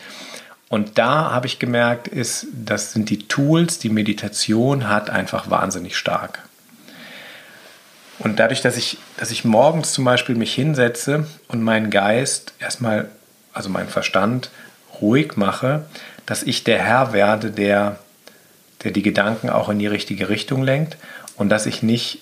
und 0.71 0.97
da 0.99 1.33
habe 1.33 1.49
ich 1.49 1.59
gemerkt, 1.59 2.09
ist, 2.09 2.47
das 2.53 2.93
sind 2.93 3.11
die 3.11 3.27
Tools, 3.27 3.79
die 3.81 3.91
Meditation 3.91 4.89
hat 4.89 5.11
einfach 5.11 5.51
wahnsinnig 5.51 5.99
stark. 5.99 6.39
Und 8.21 8.39
dadurch, 8.39 8.61
dass 8.61 8.77
ich, 8.77 8.99
dass 9.17 9.31
ich 9.31 9.45
morgens 9.45 9.93
zum 9.93 10.05
Beispiel 10.05 10.35
mich 10.35 10.55
hinsetze 10.55 11.27
und 11.49 11.63
meinen 11.63 11.91
Geist 11.91 12.53
erstmal, 12.59 13.09
also 13.53 13.71
meinen 13.71 13.89
Verstand 13.89 14.51
ruhig 15.01 15.37
mache, 15.37 15.87
dass 16.27 16.43
ich 16.43 16.63
der 16.63 16.79
Herr 16.79 17.13
werde, 17.15 17.51
der, 17.51 17.99
der 18.85 18.91
die 18.91 19.03
Gedanken 19.03 19.49
auch 19.49 19.71
in 19.71 19.79
die 19.79 19.87
richtige 19.87 20.29
Richtung 20.29 20.63
lenkt 20.63 20.99
und 21.37 21.49
dass 21.49 21.65
ich 21.65 21.83
nicht 21.83 22.21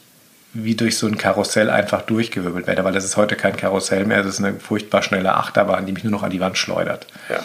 wie 0.55 0.77
durch 0.77 0.97
so 0.97 1.07
ein 1.07 1.19
Karussell 1.19 1.69
einfach 1.69 2.03
durchgewirbelt 2.03 2.67
werde, 2.67 2.85
weil 2.85 2.93
das 2.93 3.05
ist 3.05 3.17
heute 3.17 3.37
kein 3.37 3.57
Karussell 3.57 4.07
mehr, 4.07 4.21
es 4.21 4.27
ist 4.27 4.39
eine 4.39 4.59
furchtbar 4.59 5.03
schnelle 5.03 5.35
Achterbahn, 5.35 5.85
die 5.85 5.93
mich 5.93 6.05
nur 6.05 6.13
noch 6.13 6.23
an 6.23 6.31
die 6.31 6.41
Wand 6.41 6.57
schleudert. 6.57 7.07
Ja. 7.29 7.41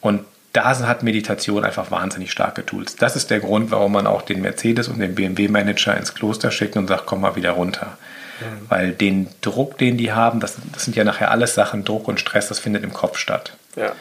Und 0.00 0.24
da 0.54 0.78
hat 0.78 1.02
Meditation 1.02 1.64
einfach 1.64 1.90
wahnsinnig 1.90 2.30
starke 2.30 2.64
Tools. 2.64 2.94
Das 2.94 3.16
ist 3.16 3.28
der 3.30 3.40
Grund, 3.40 3.72
warum 3.72 3.92
man 3.92 4.06
auch 4.06 4.22
den 4.22 4.40
Mercedes 4.40 4.86
und 4.86 5.00
den 5.00 5.16
BMW-Manager 5.16 5.96
ins 5.96 6.14
Kloster 6.14 6.52
schickt 6.52 6.76
und 6.76 6.86
sagt, 6.86 7.06
komm 7.06 7.22
mal 7.22 7.34
wieder 7.34 7.50
runter. 7.50 7.98
Mhm. 8.40 8.66
Weil 8.68 8.92
den 8.92 9.28
Druck, 9.40 9.78
den 9.78 9.98
die 9.98 10.12
haben, 10.12 10.38
das, 10.38 10.56
das, 10.72 10.84
sind 10.84 10.96
ja 10.96 11.02
nachher 11.02 11.32
alles 11.32 11.54
Sachen, 11.54 11.84
Druck 11.84 12.06
und 12.06 12.20
Stress, 12.20 12.48
das 12.48 12.60
findet 12.60 12.84
im 12.84 12.92
Kopf 12.92 13.18
statt. 13.18 13.56
Ja. 13.74 13.92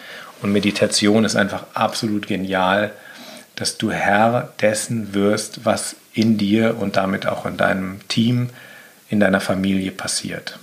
Und 0.44 0.52
Meditation 0.52 1.26
ist 1.26 1.36
einfach 1.36 1.66
absolut 1.74 2.28
genial, 2.28 2.92
dass 3.56 3.80
du 3.80 3.92
Herr 3.92 4.54
dessen 4.62 5.16
wirst, 5.16 5.66
was 5.66 5.96
in 6.14 6.38
dir 6.38 6.78
und 6.80 6.98
damit 6.98 7.26
auch 7.26 7.48
in 7.48 7.58
deinem 7.58 8.08
Team, 8.10 8.52
in 9.10 9.20
deiner 9.20 9.42
Familie 9.42 9.92
passiert. 9.92 10.60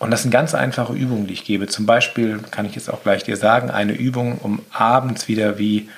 Und 0.00 0.10
das 0.10 0.22
sind 0.22 0.30
ganz 0.32 0.54
einfache 0.54 0.94
Übungen, 0.94 1.28
die 1.28 1.34
ich 1.34 1.44
gebe. 1.44 1.68
Zum 1.68 1.86
Beispiel 1.86 2.40
kann 2.50 2.64
ich 2.64 2.74
jetzt 2.74 2.90
auch 2.90 3.02
gleich 3.02 3.22
dir 3.22 3.36
sagen, 3.36 3.70
eine 3.70 3.92
Übung, 3.92 4.38
um 4.38 4.62
abends 4.72 5.28
wieder 5.28 5.58
wie 5.58 5.88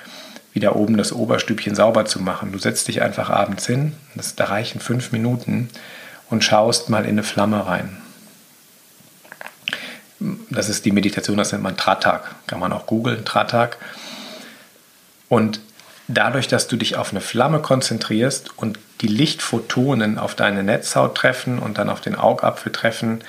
wieder 0.51 0.75
oben 0.75 0.97
das 0.97 1.11
Oberstübchen 1.11 1.73
sauber 1.73 2.05
zu 2.05 2.21
machen. 2.21 2.51
Du 2.51 2.59
setzt 2.59 2.87
dich 2.87 3.01
einfach 3.01 3.29
abends 3.29 3.65
hin, 3.65 3.93
das, 4.13 4.35
da 4.35 4.45
reichen 4.45 4.79
fünf 4.79 5.11
Minuten 5.11 5.69
und 6.29 6.43
schaust 6.43 6.89
mal 6.89 7.05
in 7.05 7.11
eine 7.11 7.23
Flamme 7.23 7.65
rein. 7.65 7.97
Das 10.51 10.69
ist 10.69 10.85
die 10.85 10.91
Meditation, 10.91 11.37
das 11.37 11.51
nennt 11.51 11.63
man 11.63 11.75
Tratak. 11.75 12.35
Kann 12.45 12.59
man 12.59 12.71
auch 12.71 12.85
googeln, 12.85 13.25
Tratak. 13.25 13.77
Und 15.27 15.59
dadurch, 16.07 16.47
dass 16.47 16.67
du 16.67 16.77
dich 16.77 16.95
auf 16.97 17.11
eine 17.11 17.21
Flamme 17.21 17.59
konzentrierst 17.59 18.57
und 18.57 18.77
die 19.01 19.07
Lichtphotonen 19.07 20.19
auf 20.19 20.35
deine 20.35 20.63
Netzhaut 20.63 21.15
treffen 21.15 21.57
und 21.57 21.77
dann 21.77 21.89
auf 21.89 21.99
den 21.99 22.15
Augapfel 22.15 22.71
treffen, 22.71 23.21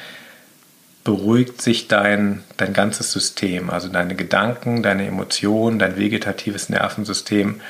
beruhigt 1.05 1.61
sich 1.61 1.87
dein, 1.87 2.43
dein 2.57 2.73
ganzes 2.73 3.13
System, 3.13 3.69
also 3.69 3.89
deine 3.89 4.15
Gedanken, 4.15 4.83
deine 4.83 5.07
Emotionen, 5.07 5.79
dein 5.79 5.99
vegetatives 5.99 6.71
Nervensystem. 6.71 7.61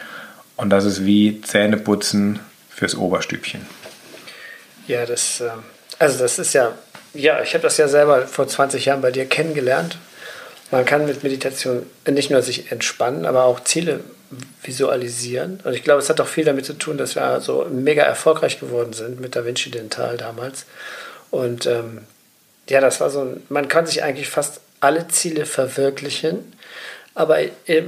Und 0.56 0.70
das 0.70 0.84
ist 0.84 1.04
wie 1.04 1.42
Zähneputzen 1.42 2.38
fürs 2.70 2.94
Oberstübchen. 2.94 3.66
Ja, 4.86 5.04
das, 5.04 5.40
ähm, 5.40 5.64
also 5.98 6.18
das 6.18 6.38
ist 6.38 6.52
ja, 6.52 6.72
ja, 7.12 7.42
ich 7.42 7.54
habe 7.54 7.62
das 7.62 7.76
ja 7.76 7.88
selber 7.88 8.26
vor 8.26 8.46
20 8.46 8.84
Jahren 8.84 9.00
bei 9.00 9.10
dir 9.10 9.26
kennengelernt. 9.26 9.98
Man 10.70 10.84
kann 10.84 11.06
mit 11.06 11.24
Meditation 11.24 11.84
nicht 12.08 12.30
nur 12.30 12.42
sich 12.42 12.70
entspannen, 12.70 13.26
aber 13.26 13.44
auch 13.44 13.60
Ziele 13.64 14.00
visualisieren. 14.62 15.60
Und 15.64 15.74
ich 15.74 15.82
glaube, 15.82 16.00
es 16.00 16.08
hat 16.08 16.20
auch 16.20 16.26
viel 16.26 16.44
damit 16.44 16.66
zu 16.66 16.74
tun, 16.74 16.98
dass 16.98 17.14
wir 17.14 17.40
so 17.40 17.66
mega 17.70 18.02
erfolgreich 18.02 18.60
geworden 18.60 18.92
sind 18.92 19.20
mit 19.20 19.36
Da 19.36 19.44
Vinci 19.44 19.70
Dental 19.70 20.16
damals. 20.16 20.66
Und 21.30 21.66
ähm, 21.66 22.02
ja, 22.68 22.80
das 22.80 23.00
war 23.00 23.10
so, 23.10 23.20
ein, 23.20 23.42
man 23.48 23.68
kann 23.68 23.86
sich 23.86 24.02
eigentlich 24.02 24.28
fast 24.28 24.60
alle 24.80 25.08
Ziele 25.08 25.46
verwirklichen. 25.46 26.52
Aber 27.16 27.38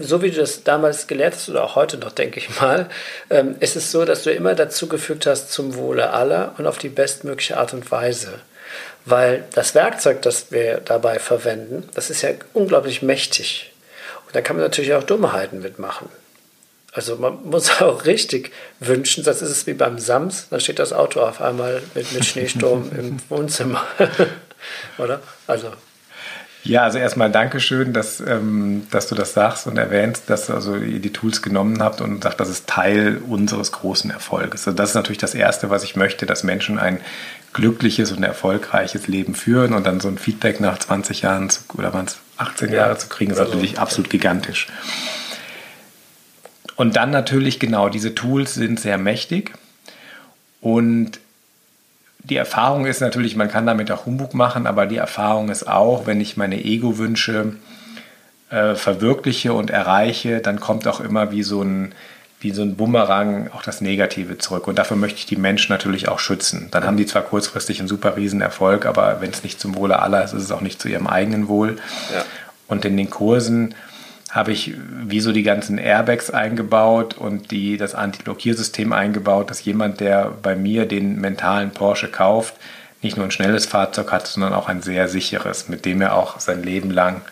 so 0.00 0.23
wie 0.23 0.30
du 0.30 0.37
das 0.37 0.62
damals 0.62 1.09
gelehrt 1.09 1.35
hast 1.35 1.49
oder 1.49 1.64
auch 1.64 1.75
heute 1.75 1.99
noch, 1.99 2.12
denke 2.12 2.38
ich 2.38 2.61
mal, 2.61 2.88
ähm, 3.28 3.56
ist 3.59 3.75
es 3.75 3.90
so, 3.90 4.04
dass 4.04 4.23
du 4.23 4.33
immer 4.33 4.54
dazu 4.54 4.87
gefügt 4.87 5.26
hast 5.26 5.50
zum 5.50 5.75
Wohle 5.75 6.11
aller 6.11 6.54
und 6.59 6.66
auf 6.66 6.78
die 6.78 6.88
bestmögliche 6.88 7.56
Art 7.56 7.75
und 7.75 7.90
Weise. 7.90 8.38
Weil 9.04 9.45
das 9.52 9.75
Werkzeug, 9.75 10.23
das 10.23 10.52
wir 10.52 10.78
dabei 10.78 11.18
verwenden, 11.18 11.88
das 11.95 12.09
ist 12.11 12.23
ja 12.23 12.30
unglaublich 12.52 13.02
mächtig. 13.02 13.73
Und 14.26 14.35
da 14.37 14.40
kann 14.42 14.56
man 14.56 14.64
natürlich 14.64 14.95
auch 14.95 15.02
Dummheiten 15.02 15.61
mitmachen. 15.61 16.09
Also 16.92 17.16
man 17.16 17.45
muss 17.45 17.83
auch 17.83 18.04
richtig 18.04 18.52
wünschen, 18.78 19.25
das 19.25 19.42
ist 19.42 19.50
es 19.50 19.66
wie 19.66 19.75
beim 19.75 19.99
Sams, 19.99 20.49
dann 20.50 20.61
steht 20.61 20.78
das 20.78 20.92
Auto 20.92 21.21
auf 21.21 21.40
einmal 21.40 21.83
mit, 21.95 22.12
mit 22.12 22.25
Schneesturm 22.25 22.90
im 22.97 23.18
Wohnzimmer. 23.28 23.85
Oder? 24.99 25.20
Also. 25.46 25.73
Ja, 26.66 26.82
also 26.82 26.99
erstmal 26.99 27.30
Dankeschön, 27.30 27.92
dass, 27.92 28.20
ähm, 28.20 28.88
dass 28.90 29.06
du 29.06 29.14
das 29.14 29.35
sagst 29.35 29.68
und 29.68 29.76
erwähnst, 29.76 30.28
dass 30.28 30.50
also 30.50 30.75
ihr 30.76 30.99
die 30.99 31.12
Tools 31.12 31.40
genommen 31.40 31.80
habt 31.80 32.00
und 32.00 32.25
sagt, 32.25 32.40
das 32.40 32.49
ist 32.49 32.66
Teil 32.66 33.20
unseres 33.28 33.70
großen 33.70 34.11
Erfolges. 34.11 34.66
Also 34.66 34.76
das 34.76 34.90
ist 34.90 34.94
natürlich 34.96 35.18
das 35.18 35.35
Erste, 35.35 35.70
was 35.70 35.85
ich 35.85 35.94
möchte, 35.94 36.26
dass 36.26 36.42
Menschen 36.42 36.80
ein 36.80 37.00
glückliches 37.52 38.11
und 38.11 38.25
erfolgreiches 38.25 39.06
Leben 39.06 39.37
führen 39.37 39.75
und 39.75 39.87
dann 39.87 40.00
so 40.00 40.08
ein 40.08 40.18
Feedback 40.18 40.61
nach 40.61 40.78
20 40.78 41.23
Jahren 41.23 41.50
zu, 41.50 41.61
oder 41.75 41.94
waren 41.94 42.06
es 42.06 42.18
18 42.37 42.70
ja. 42.70 42.76
Jahre 42.76 42.99
zu 42.99 43.08
kriegen, 43.08 43.30
ist 43.30 43.38
also, 43.38 43.52
natürlich 43.52 43.78
absolut 43.78 44.11
gigantisch. 44.11 44.66
Und 46.75 46.96
dann 46.96 47.11
natürlich 47.11 47.61
genau, 47.61 47.88
diese 47.88 48.14
Tools 48.14 48.54
sind 48.54 48.80
sehr 48.80 48.99
mächtig 48.99 49.52
und 50.61 51.20
die 52.28 52.37
Erfahrung 52.37 52.87
ist 52.87 53.00
natürlich, 53.00 53.37
man 53.37 53.49
kann 53.49 53.66
damit 53.66 53.90
auch 53.90 54.06
Humbug 54.06 54.35
machen, 54.35 54.66
aber 54.66 54.87
die 54.87 54.97
Erfahrung 54.97 55.49
ist 55.49 55.68
auch, 55.68 56.06
wenn 56.06 56.21
ich 56.21 56.37
meine 56.37 56.62
Ego-Wünsche 56.64 57.54
äh, 58.50 58.75
verwirkliche 58.75 59.52
und 59.52 59.71
erreiche, 59.71 60.40
dann 60.40 60.61
kommt 60.61 60.88
auch 60.88 61.00
immer 61.00 61.30
wie 61.30 61.42
so 61.42 61.62
ein 61.62 61.92
wie 62.38 62.50
so 62.50 62.61
ein 62.61 62.76
Bumerang 62.76 63.50
auch 63.54 63.62
das 63.62 63.80
Negative 63.80 64.37
zurück. 64.37 64.68
Und 64.68 64.78
dafür 64.78 64.99
möchte 64.99 65.18
ich 65.18 65.26
die 65.26 65.37
Menschen 65.37 65.73
natürlich 65.73 66.09
auch 66.09 66.18
schützen. 66.18 66.68
Dann 66.71 66.85
haben 66.85 66.99
die 66.99 67.06
zwar 67.06 67.23
kurzfristig 67.23 67.78
einen 67.78 67.88
super 67.88 68.14
Riesenerfolg, 68.16 68.85
aber 68.85 69.23
wenn 69.23 69.30
es 69.30 69.42
nicht 69.42 69.59
zum 69.59 69.75
Wohle 69.75 70.00
aller 70.00 70.23
ist, 70.23 70.35
ist 70.35 70.42
es 70.42 70.52
auch 70.52 70.61
nicht 70.61 70.80
zu 70.80 70.88
ihrem 70.88 71.06
eigenen 71.06 71.49
Wohl. 71.49 71.76
Ja. 72.14 72.25
Und 72.68 72.85
in 72.85 72.99
den 72.99 73.09
Kursen 73.09 73.75
habe 74.37 74.52
ich 74.52 74.75
wie 75.07 75.21
so 75.21 75.33
die 75.33 75.43
ganzen 75.43 75.78
Airbags 75.78 76.28
eingebaut 76.28 77.14
und 77.16 77.50
die, 77.50 77.78
das 77.78 77.95
Anti-Blockiersystem 77.95 78.93
eingebaut, 78.93 79.49
dass 79.49 79.64
jemand, 79.64 80.00
der 80.00 80.31
bei 80.43 80.55
mir 80.55 80.85
den 80.85 81.19
mentalen 81.19 81.71
Porsche 81.71 82.09
kauft, 82.09 82.55
nicht 83.00 83.16
nur 83.16 83.25
ein 83.25 83.31
schnelles 83.31 83.64
Fahrzeug 83.64 84.12
hat, 84.12 84.26
sondern 84.26 84.52
auch 84.52 84.69
ein 84.69 84.83
sehr 84.83 85.09
sicheres, 85.09 85.69
mit 85.71 85.87
dem 85.87 86.02
er 86.02 86.14
auch 86.14 86.38
sein 86.38 86.62
Leben 86.62 86.90
lang 86.90 87.23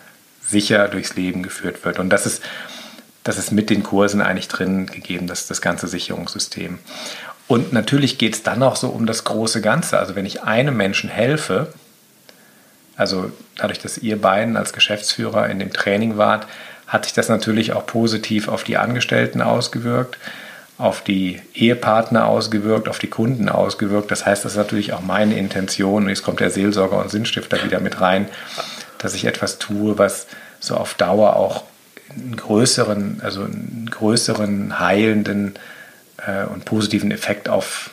sicher 0.41 0.87
durchs 0.87 1.15
Leben 1.15 1.43
geführt 1.43 1.85
wird. 1.85 1.99
Und 1.99 2.09
das 2.09 2.25
ist, 2.25 2.41
das 3.23 3.37
ist 3.37 3.51
mit 3.51 3.69
den 3.69 3.83
Kursen 3.83 4.21
eigentlich 4.21 4.47
drin 4.47 4.87
gegeben, 4.87 5.27
das, 5.27 5.45
das 5.45 5.61
ganze 5.61 5.87
Sicherungssystem. 5.87 6.79
Und 7.47 7.71
natürlich 7.71 8.17
geht 8.17 8.33
es 8.33 8.41
dann 8.41 8.63
auch 8.63 8.75
so 8.75 8.89
um 8.89 9.05
das 9.05 9.25
große 9.25 9.61
Ganze. 9.61 9.99
Also 9.99 10.15
wenn 10.15 10.25
ich 10.25 10.41
einem 10.41 10.75
Menschen 10.75 11.11
helfe, 11.11 11.71
also 12.97 13.31
dadurch, 13.57 13.77
dass 13.77 13.99
ihr 13.99 14.19
beiden 14.19 14.57
als 14.57 14.73
Geschäftsführer 14.73 15.47
in 15.49 15.59
dem 15.59 15.71
Training 15.71 16.17
wart, 16.17 16.47
hat 16.87 17.05
sich 17.05 17.13
das 17.13 17.29
natürlich 17.29 17.73
auch 17.73 17.85
positiv 17.85 18.47
auf 18.47 18.63
die 18.63 18.77
Angestellten 18.77 19.41
ausgewirkt, 19.41 20.17
auf 20.77 21.01
die 21.01 21.41
Ehepartner 21.53 22.27
ausgewirkt, 22.27 22.89
auf 22.89 22.99
die 22.99 23.09
Kunden 23.09 23.49
ausgewirkt. 23.49 24.11
Das 24.11 24.25
heißt, 24.25 24.45
das 24.45 24.53
ist 24.53 24.57
natürlich 24.57 24.93
auch 24.93 25.01
meine 25.01 25.37
Intention, 25.37 26.03
und 26.03 26.09
jetzt 26.09 26.23
kommt 26.23 26.39
der 26.39 26.51
Seelsorger 26.51 26.97
und 26.99 27.09
Sinnstifter 27.09 27.63
wieder 27.63 27.79
mit 27.79 28.01
rein, 28.01 28.27
dass 28.97 29.13
ich 29.13 29.25
etwas 29.25 29.57
tue, 29.57 29.97
was 29.97 30.27
so 30.59 30.75
auf 30.75 30.93
Dauer 30.95 31.35
auch 31.35 31.63
einen 32.09 32.35
größeren, 32.35 33.21
also 33.23 33.43
einen 33.43 33.89
größeren 33.89 34.79
heilenden 34.79 35.55
äh, 36.25 36.45
und 36.45 36.65
positiven 36.65 37.11
Effekt 37.11 37.49
auf, 37.49 37.89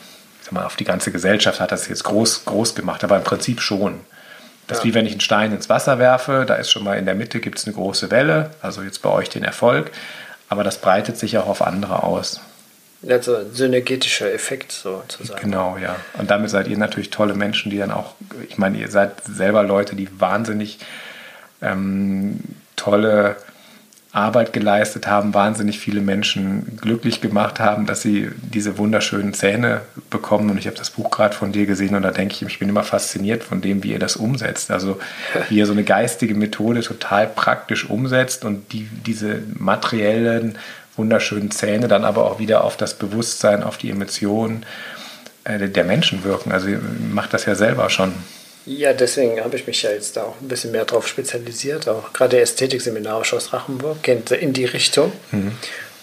mal, 0.51 0.65
auf 0.65 0.75
die 0.75 0.85
ganze 0.85 1.11
Gesellschaft 1.11 1.59
hat 1.59 1.71
das 1.71 1.87
jetzt 1.87 2.03
groß, 2.03 2.45
groß 2.45 2.75
gemacht, 2.75 3.03
aber 3.03 3.17
im 3.17 3.23
Prinzip 3.23 3.61
schon. 3.61 4.01
Das 4.67 4.79
ist 4.79 4.83
wie 4.85 4.93
wenn 4.93 5.05
ich 5.05 5.11
einen 5.11 5.21
Stein 5.21 5.51
ins 5.51 5.69
Wasser 5.69 5.99
werfe, 5.99 6.45
da 6.47 6.55
ist 6.55 6.71
schon 6.71 6.83
mal 6.83 6.97
in 6.97 7.05
der 7.05 7.15
Mitte 7.15 7.39
gibt 7.39 7.59
es 7.59 7.65
eine 7.65 7.73
große 7.75 8.11
Welle, 8.11 8.51
also 8.61 8.81
jetzt 8.81 9.01
bei 9.01 9.09
euch 9.09 9.29
den 9.29 9.43
Erfolg, 9.43 9.91
aber 10.49 10.63
das 10.63 10.79
breitet 10.79 11.17
sich 11.17 11.37
auch 11.37 11.47
auf 11.47 11.61
andere 11.61 12.03
aus. 12.03 12.41
Also 13.07 13.35
ein 13.35 13.53
synergetischer 13.53 14.31
Effekt 14.31 14.71
sozusagen. 14.71 15.41
Genau, 15.41 15.77
ja. 15.77 15.97
Und 16.17 16.31
damit 16.31 16.49
seid 16.49 16.67
ihr 16.67 16.77
natürlich 16.77 17.09
tolle 17.09 17.33
Menschen, 17.33 17.69
die 17.69 17.77
dann 17.77 17.91
auch, 17.91 18.15
ich 18.47 18.57
meine, 18.57 18.77
ihr 18.77 18.89
seid 18.89 19.11
selber 19.25 19.63
Leute, 19.63 19.95
die 19.95 20.07
wahnsinnig 20.19 20.79
ähm, 21.61 22.39
tolle 22.77 23.35
Arbeit 24.13 24.53
geleistet 24.53 25.07
haben, 25.07 25.33
wahnsinnig 25.33 25.79
viele 25.79 25.99
Menschen 25.99 26.77
glücklich 26.79 27.19
gemacht 27.19 27.59
haben, 27.59 27.87
dass 27.87 28.03
sie 28.03 28.29
diese 28.43 28.77
wunderschönen 28.77 29.33
Zähne 29.33 29.81
bekommen. 30.11 30.51
Und 30.51 30.59
ich 30.59 30.67
habe 30.67 30.77
das 30.77 30.91
Buch 30.91 31.09
gerade 31.09 31.35
von 31.35 31.51
dir 31.51 31.65
gesehen 31.65 31.95
und 31.95 32.03
da 32.03 32.11
denke 32.11 32.35
ich, 32.35 32.41
ich 32.43 32.59
bin 32.59 32.69
immer 32.69 32.83
fasziniert 32.83 33.43
von 33.43 33.61
dem, 33.61 33.83
wie 33.83 33.91
ihr 33.91 33.99
das 33.99 34.15
umsetzt. 34.15 34.69
Also 34.69 34.99
wie 35.49 35.57
ihr 35.57 35.65
so 35.65 35.71
eine 35.71 35.83
geistige 35.83 36.35
Methode 36.35 36.81
total 36.81 37.25
praktisch 37.25 37.89
umsetzt 37.89 38.45
und 38.45 38.71
die, 38.71 38.87
diese 39.05 39.41
materiellen, 39.55 40.59
wunderschönen 40.95 41.49
Zähne 41.49 41.87
dann 41.87 42.05
aber 42.05 42.25
auch 42.25 42.37
wieder 42.37 42.63
auf 42.63 42.77
das 42.77 42.93
Bewusstsein, 42.93 43.63
auf 43.63 43.79
die 43.79 43.89
Emotionen 43.89 44.63
äh, 45.43 45.67
der 45.67 45.85
Menschen 45.85 46.23
wirken. 46.23 46.51
Also 46.51 46.67
ihr 46.67 46.81
macht 47.11 47.33
das 47.33 47.47
ja 47.47 47.55
selber 47.55 47.89
schon. 47.89 48.13
Ja, 48.65 48.93
deswegen 48.93 49.43
habe 49.43 49.55
ich 49.57 49.67
mich 49.67 49.81
ja 49.83 49.91
jetzt 49.91 50.15
da 50.15 50.23
auch 50.23 50.39
ein 50.39 50.47
bisschen 50.47 50.71
mehr 50.71 50.85
drauf 50.85 51.07
spezialisiert. 51.07 51.87
Auch 51.89 52.13
gerade 52.13 52.31
der 52.31 52.43
Ästhetikseminar 52.43 53.25
Schloss 53.25 53.51
Rachenburg 53.51 54.01
geht 54.03 54.31
in 54.31 54.53
die 54.53 54.65
Richtung. 54.65 55.11
Mhm. 55.31 55.57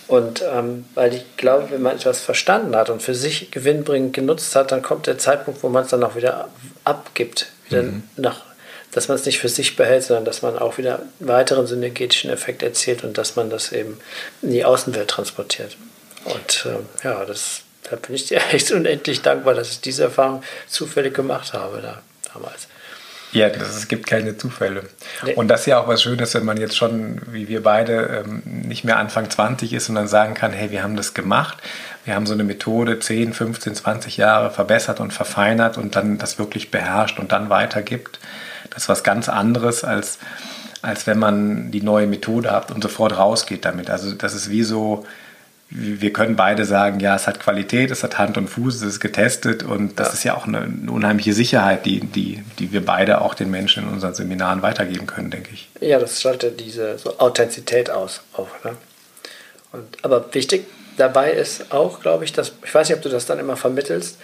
Und 0.08 0.42
ähm, 0.42 0.86
weil 0.94 1.14
ich 1.14 1.36
glaube, 1.36 1.70
wenn 1.70 1.82
man 1.82 1.96
etwas 1.96 2.20
verstanden 2.20 2.74
hat 2.74 2.90
und 2.90 3.00
für 3.00 3.14
sich 3.14 3.50
gewinnbringend 3.52 4.12
genutzt 4.12 4.56
hat, 4.56 4.72
dann 4.72 4.82
kommt 4.82 5.06
der 5.06 5.18
Zeitpunkt, 5.18 5.62
wo 5.62 5.68
man 5.68 5.84
es 5.84 5.90
dann 5.90 6.02
auch 6.02 6.16
wieder 6.16 6.48
abgibt. 6.84 7.46
Wieder 7.68 7.84
mhm. 7.84 8.02
nach, 8.16 8.42
dass 8.90 9.08
man 9.08 9.16
es 9.16 9.24
nicht 9.24 9.38
für 9.38 9.48
sich 9.48 9.76
behält, 9.76 10.02
sondern 10.02 10.24
dass 10.24 10.42
man 10.42 10.58
auch 10.58 10.78
wieder 10.78 10.98
einen 10.98 11.28
weiteren 11.28 11.66
synergetischen 11.66 12.28
Effekt 12.28 12.62
erzielt 12.62 13.04
und 13.04 13.16
dass 13.18 13.36
man 13.36 13.50
das 13.50 13.70
eben 13.72 14.00
in 14.42 14.50
die 14.50 14.64
Außenwelt 14.64 15.08
transportiert. 15.08 15.76
Und 16.24 16.66
äh, 16.66 17.04
ja, 17.04 17.24
das, 17.24 17.62
da 17.88 17.96
bin 17.96 18.16
ich 18.16 18.26
dir 18.26 18.40
echt 18.52 18.72
unendlich 18.72 19.22
dankbar, 19.22 19.54
dass 19.54 19.70
ich 19.70 19.80
diese 19.80 20.02
Erfahrung 20.02 20.42
zufällig 20.66 21.14
gemacht 21.14 21.52
habe. 21.52 21.80
Da 21.80 22.02
damals. 22.34 22.68
Ja, 23.32 23.48
das, 23.48 23.76
es 23.76 23.88
gibt 23.88 24.06
keine 24.06 24.36
Zufälle. 24.36 24.82
Nee. 25.24 25.34
Und 25.34 25.48
das 25.48 25.60
ist 25.60 25.66
ja 25.66 25.78
auch 25.78 25.86
was 25.86 26.02
Schönes, 26.02 26.34
wenn 26.34 26.44
man 26.44 26.56
jetzt 26.56 26.76
schon, 26.76 27.20
wie 27.30 27.48
wir 27.48 27.62
beide, 27.62 28.24
ähm, 28.24 28.42
nicht 28.44 28.82
mehr 28.84 28.98
Anfang 28.98 29.30
20 29.30 29.72
ist 29.72 29.88
und 29.88 29.94
dann 29.94 30.08
sagen 30.08 30.34
kann, 30.34 30.52
hey, 30.52 30.70
wir 30.72 30.82
haben 30.82 30.96
das 30.96 31.14
gemacht. 31.14 31.58
Wir 32.04 32.16
haben 32.16 32.26
so 32.26 32.34
eine 32.34 32.42
Methode 32.42 32.98
10, 32.98 33.32
15, 33.32 33.76
20 33.76 34.16
Jahre 34.16 34.50
verbessert 34.50 34.98
und 34.98 35.12
verfeinert 35.12 35.78
und 35.78 35.94
dann 35.94 36.18
das 36.18 36.38
wirklich 36.38 36.72
beherrscht 36.72 37.20
und 37.20 37.30
dann 37.30 37.50
weitergibt. 37.50 38.18
Das 38.70 38.84
ist 38.84 38.88
was 38.88 39.04
ganz 39.04 39.28
anderes, 39.28 39.84
als, 39.84 40.18
als 40.82 41.06
wenn 41.06 41.18
man 41.18 41.70
die 41.70 41.82
neue 41.82 42.08
Methode 42.08 42.50
hat 42.50 42.72
und 42.72 42.82
sofort 42.82 43.16
rausgeht 43.16 43.64
damit. 43.64 43.90
Also 43.90 44.12
das 44.12 44.34
ist 44.34 44.50
wie 44.50 44.64
so, 44.64 45.06
wir 45.70 46.12
können 46.12 46.34
beide 46.34 46.64
sagen, 46.64 46.98
ja, 46.98 47.14
es 47.14 47.28
hat 47.28 47.38
Qualität, 47.38 47.92
es 47.92 48.02
hat 48.02 48.18
Hand 48.18 48.36
und 48.36 48.48
Fuß, 48.48 48.76
es 48.76 48.82
ist 48.82 49.00
getestet 49.00 49.62
und 49.62 50.00
das 50.00 50.08
ja. 50.08 50.14
ist 50.14 50.24
ja 50.24 50.36
auch 50.36 50.46
eine, 50.46 50.62
eine, 50.62 50.90
unheimliche 50.90 51.32
Sicherheit, 51.32 51.86
die, 51.86 52.00
die, 52.00 52.42
die 52.58 52.72
wir 52.72 52.84
beide 52.84 53.20
auch 53.20 53.34
den 53.34 53.50
Menschen 53.50 53.84
in 53.84 53.88
unseren 53.88 54.14
Seminaren 54.14 54.62
weitergeben 54.62 55.06
können, 55.06 55.30
denke 55.30 55.50
ich. 55.52 55.68
Ja, 55.80 56.00
das 56.00 56.20
schaltet 56.20 56.58
diese 56.58 56.98
so 56.98 57.18
Authentizität 57.18 57.88
aus. 57.88 58.22
Auch, 58.32 58.48
ne? 58.64 58.76
und, 59.72 59.84
aber 60.02 60.34
wichtig 60.34 60.66
dabei 60.96 61.30
ist 61.30 61.72
auch, 61.72 62.00
glaube 62.00 62.24
ich, 62.24 62.32
dass, 62.32 62.52
ich 62.64 62.74
weiß 62.74 62.88
nicht, 62.88 62.96
ob 62.96 63.02
du 63.02 63.08
das 63.08 63.26
dann 63.26 63.38
immer 63.38 63.56
vermittelst, 63.56 64.18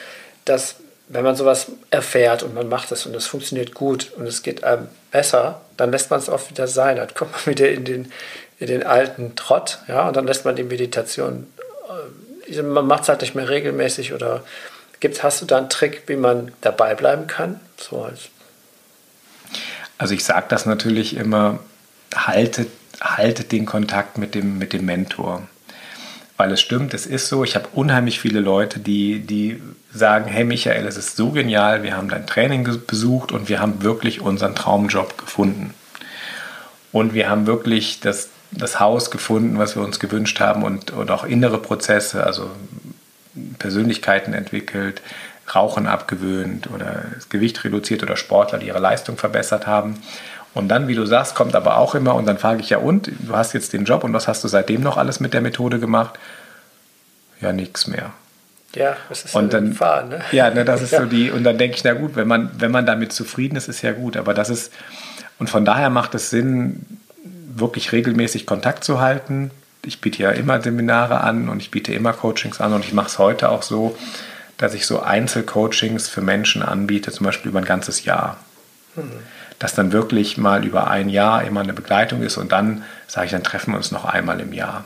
dass 0.44 0.76
wenn 1.08 1.22
man 1.22 1.36
sowas 1.36 1.68
erfährt 1.90 2.42
und 2.42 2.54
man 2.54 2.68
macht 2.68 2.90
es 2.90 3.06
und 3.06 3.14
es 3.14 3.26
funktioniert 3.26 3.74
gut 3.74 4.10
und 4.16 4.26
es 4.26 4.42
geht 4.42 4.64
einem 4.64 4.88
besser, 5.12 5.60
dann 5.76 5.92
lässt 5.92 6.10
man 6.10 6.18
es 6.18 6.28
oft 6.28 6.50
wieder 6.50 6.66
sein. 6.66 6.96
Dann 6.96 7.14
kommt 7.14 7.32
man 7.32 7.46
wieder 7.46 7.70
in 7.70 7.84
den, 7.84 8.12
in 8.58 8.66
den 8.68 8.82
alten 8.82 9.36
Trott, 9.36 9.80
ja, 9.88 10.08
und 10.08 10.16
dann 10.16 10.26
lässt 10.26 10.44
man 10.44 10.56
die 10.56 10.64
Meditation 10.64 11.46
man 12.62 12.86
macht 12.86 13.02
es 13.02 13.08
halt 13.08 13.20
nicht 13.22 13.34
mehr 13.34 13.48
regelmäßig 13.48 14.12
oder 14.12 14.44
gibt, 15.00 15.22
hast 15.22 15.42
du 15.42 15.46
da 15.46 15.58
einen 15.58 15.68
Trick, 15.68 16.04
wie 16.06 16.16
man 16.16 16.52
dabei 16.60 16.94
bleiben 16.94 17.26
kann? 17.26 17.60
So 17.76 18.02
als 18.02 18.28
also 19.98 20.12
ich 20.12 20.24
sage 20.24 20.46
das 20.50 20.66
natürlich 20.66 21.16
immer, 21.16 21.58
haltet, 22.14 22.68
haltet 23.00 23.50
den 23.50 23.64
Kontakt 23.64 24.18
mit 24.18 24.34
dem, 24.34 24.58
mit 24.58 24.74
dem 24.74 24.84
Mentor. 24.84 25.48
Weil 26.36 26.52
es 26.52 26.60
stimmt, 26.60 26.92
es 26.92 27.06
ist 27.06 27.28
so, 27.28 27.44
ich 27.44 27.54
habe 27.54 27.68
unheimlich 27.72 28.20
viele 28.20 28.40
Leute, 28.40 28.78
die, 28.78 29.20
die 29.20 29.62
sagen, 29.90 30.26
hey 30.26 30.44
Michael, 30.44 30.86
es 30.86 30.98
ist 30.98 31.16
so 31.16 31.30
genial, 31.30 31.82
wir 31.82 31.96
haben 31.96 32.10
dein 32.10 32.26
Training 32.26 32.68
besucht 32.86 33.32
und 33.32 33.48
wir 33.48 33.58
haben 33.58 33.82
wirklich 33.82 34.20
unseren 34.20 34.54
Traumjob 34.54 35.16
gefunden. 35.16 35.72
Und 36.92 37.14
wir 37.14 37.30
haben 37.30 37.46
wirklich 37.46 38.00
das, 38.00 38.28
das 38.56 38.80
Haus 38.80 39.10
gefunden, 39.10 39.58
was 39.58 39.76
wir 39.76 39.82
uns 39.82 40.00
gewünscht 40.00 40.40
haben 40.40 40.62
und, 40.62 40.90
und 40.90 41.10
auch 41.10 41.24
innere 41.24 41.58
Prozesse, 41.58 42.24
also 42.24 42.50
Persönlichkeiten 43.58 44.32
entwickelt, 44.32 45.02
Rauchen 45.54 45.86
abgewöhnt 45.86 46.68
oder 46.70 47.04
das 47.14 47.28
Gewicht 47.28 47.62
reduziert 47.64 48.02
oder 48.02 48.16
Sportler, 48.16 48.58
die 48.58 48.66
ihre 48.66 48.80
Leistung 48.80 49.16
verbessert 49.16 49.66
haben. 49.66 50.00
Und 50.54 50.68
dann, 50.68 50.88
wie 50.88 50.94
du 50.94 51.04
sagst, 51.04 51.34
kommt 51.34 51.54
aber 51.54 51.76
auch 51.76 51.94
immer, 51.94 52.14
und 52.14 52.26
dann 52.26 52.38
frage 52.38 52.60
ich 52.60 52.70
ja, 52.70 52.78
und, 52.78 53.10
du 53.20 53.36
hast 53.36 53.52
jetzt 53.52 53.72
den 53.72 53.84
Job 53.84 54.04
und 54.04 54.12
was 54.12 54.26
hast 54.26 54.42
du 54.42 54.48
seitdem 54.48 54.80
noch 54.80 54.96
alles 54.96 55.20
mit 55.20 55.34
der 55.34 55.42
Methode 55.42 55.78
gemacht? 55.78 56.18
Ja, 57.40 57.52
nichts 57.52 57.86
mehr. 57.86 58.12
Ja, 58.74 58.96
das 59.08 59.26
ist 59.26 59.34
und 59.34 59.52
dann, 59.52 59.70
Gefahr, 59.70 60.04
ne? 60.04 60.20
Ja, 60.32 60.50
ne, 60.50 60.64
das 60.64 60.82
ist 60.82 60.92
ja. 60.92 61.00
so 61.02 61.06
die, 61.06 61.30
und 61.30 61.44
dann 61.44 61.58
denke 61.58 61.76
ich, 61.76 61.84
na 61.84 61.92
gut, 61.92 62.16
wenn 62.16 62.26
man, 62.26 62.50
wenn 62.58 62.70
man 62.70 62.86
damit 62.86 63.12
zufrieden 63.12 63.56
ist, 63.56 63.68
ist 63.68 63.82
ja 63.82 63.92
gut, 63.92 64.16
aber 64.16 64.34
das 64.34 64.50
ist, 64.50 64.72
und 65.38 65.50
von 65.50 65.64
daher 65.64 65.90
macht 65.90 66.14
es 66.14 66.30
Sinn, 66.30 66.86
wirklich 67.58 67.92
regelmäßig 67.92 68.46
Kontakt 68.46 68.84
zu 68.84 69.00
halten. 69.00 69.50
Ich 69.84 70.00
biete 70.00 70.22
ja 70.22 70.30
immer 70.30 70.60
Seminare 70.60 71.20
an 71.20 71.48
und 71.48 71.60
ich 71.60 71.70
biete 71.70 71.92
immer 71.92 72.12
Coachings 72.12 72.60
an 72.60 72.72
und 72.72 72.84
ich 72.84 72.92
mache 72.92 73.08
es 73.08 73.18
heute 73.18 73.50
auch 73.50 73.62
so, 73.62 73.96
dass 74.58 74.74
ich 74.74 74.86
so 74.86 75.00
Einzelcoachings 75.00 76.08
für 76.08 76.22
Menschen 76.22 76.62
anbiete, 76.62 77.12
zum 77.12 77.26
Beispiel 77.26 77.50
über 77.50 77.60
ein 77.60 77.64
ganzes 77.64 78.04
Jahr. 78.04 78.38
Mhm 78.94 79.12
dass 79.58 79.74
dann 79.74 79.92
wirklich 79.92 80.36
mal 80.36 80.64
über 80.64 80.90
ein 80.90 81.08
Jahr 81.08 81.44
immer 81.44 81.60
eine 81.60 81.72
Begleitung 81.72 82.22
ist 82.22 82.36
und 82.36 82.52
dann 82.52 82.84
sage 83.06 83.26
ich, 83.26 83.32
dann 83.32 83.44
treffen 83.44 83.72
wir 83.72 83.78
uns 83.78 83.90
noch 83.90 84.04
einmal 84.04 84.40
im 84.40 84.52
Jahr. 84.52 84.84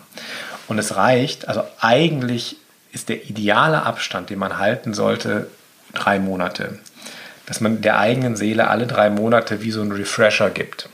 Und 0.68 0.78
es 0.78 0.96
reicht, 0.96 1.48
also 1.48 1.64
eigentlich 1.80 2.56
ist 2.92 3.08
der 3.08 3.28
ideale 3.28 3.82
Abstand, 3.82 4.30
den 4.30 4.38
man 4.38 4.58
halten 4.58 4.94
sollte, 4.94 5.48
drei 5.94 6.18
Monate. 6.18 6.78
Dass 7.46 7.60
man 7.60 7.82
der 7.82 7.98
eigenen 7.98 8.36
Seele 8.36 8.68
alle 8.68 8.86
drei 8.86 9.10
Monate 9.10 9.62
wie 9.62 9.72
so 9.72 9.80
einen 9.80 9.92
Refresher 9.92 10.50
gibt. 10.50 10.88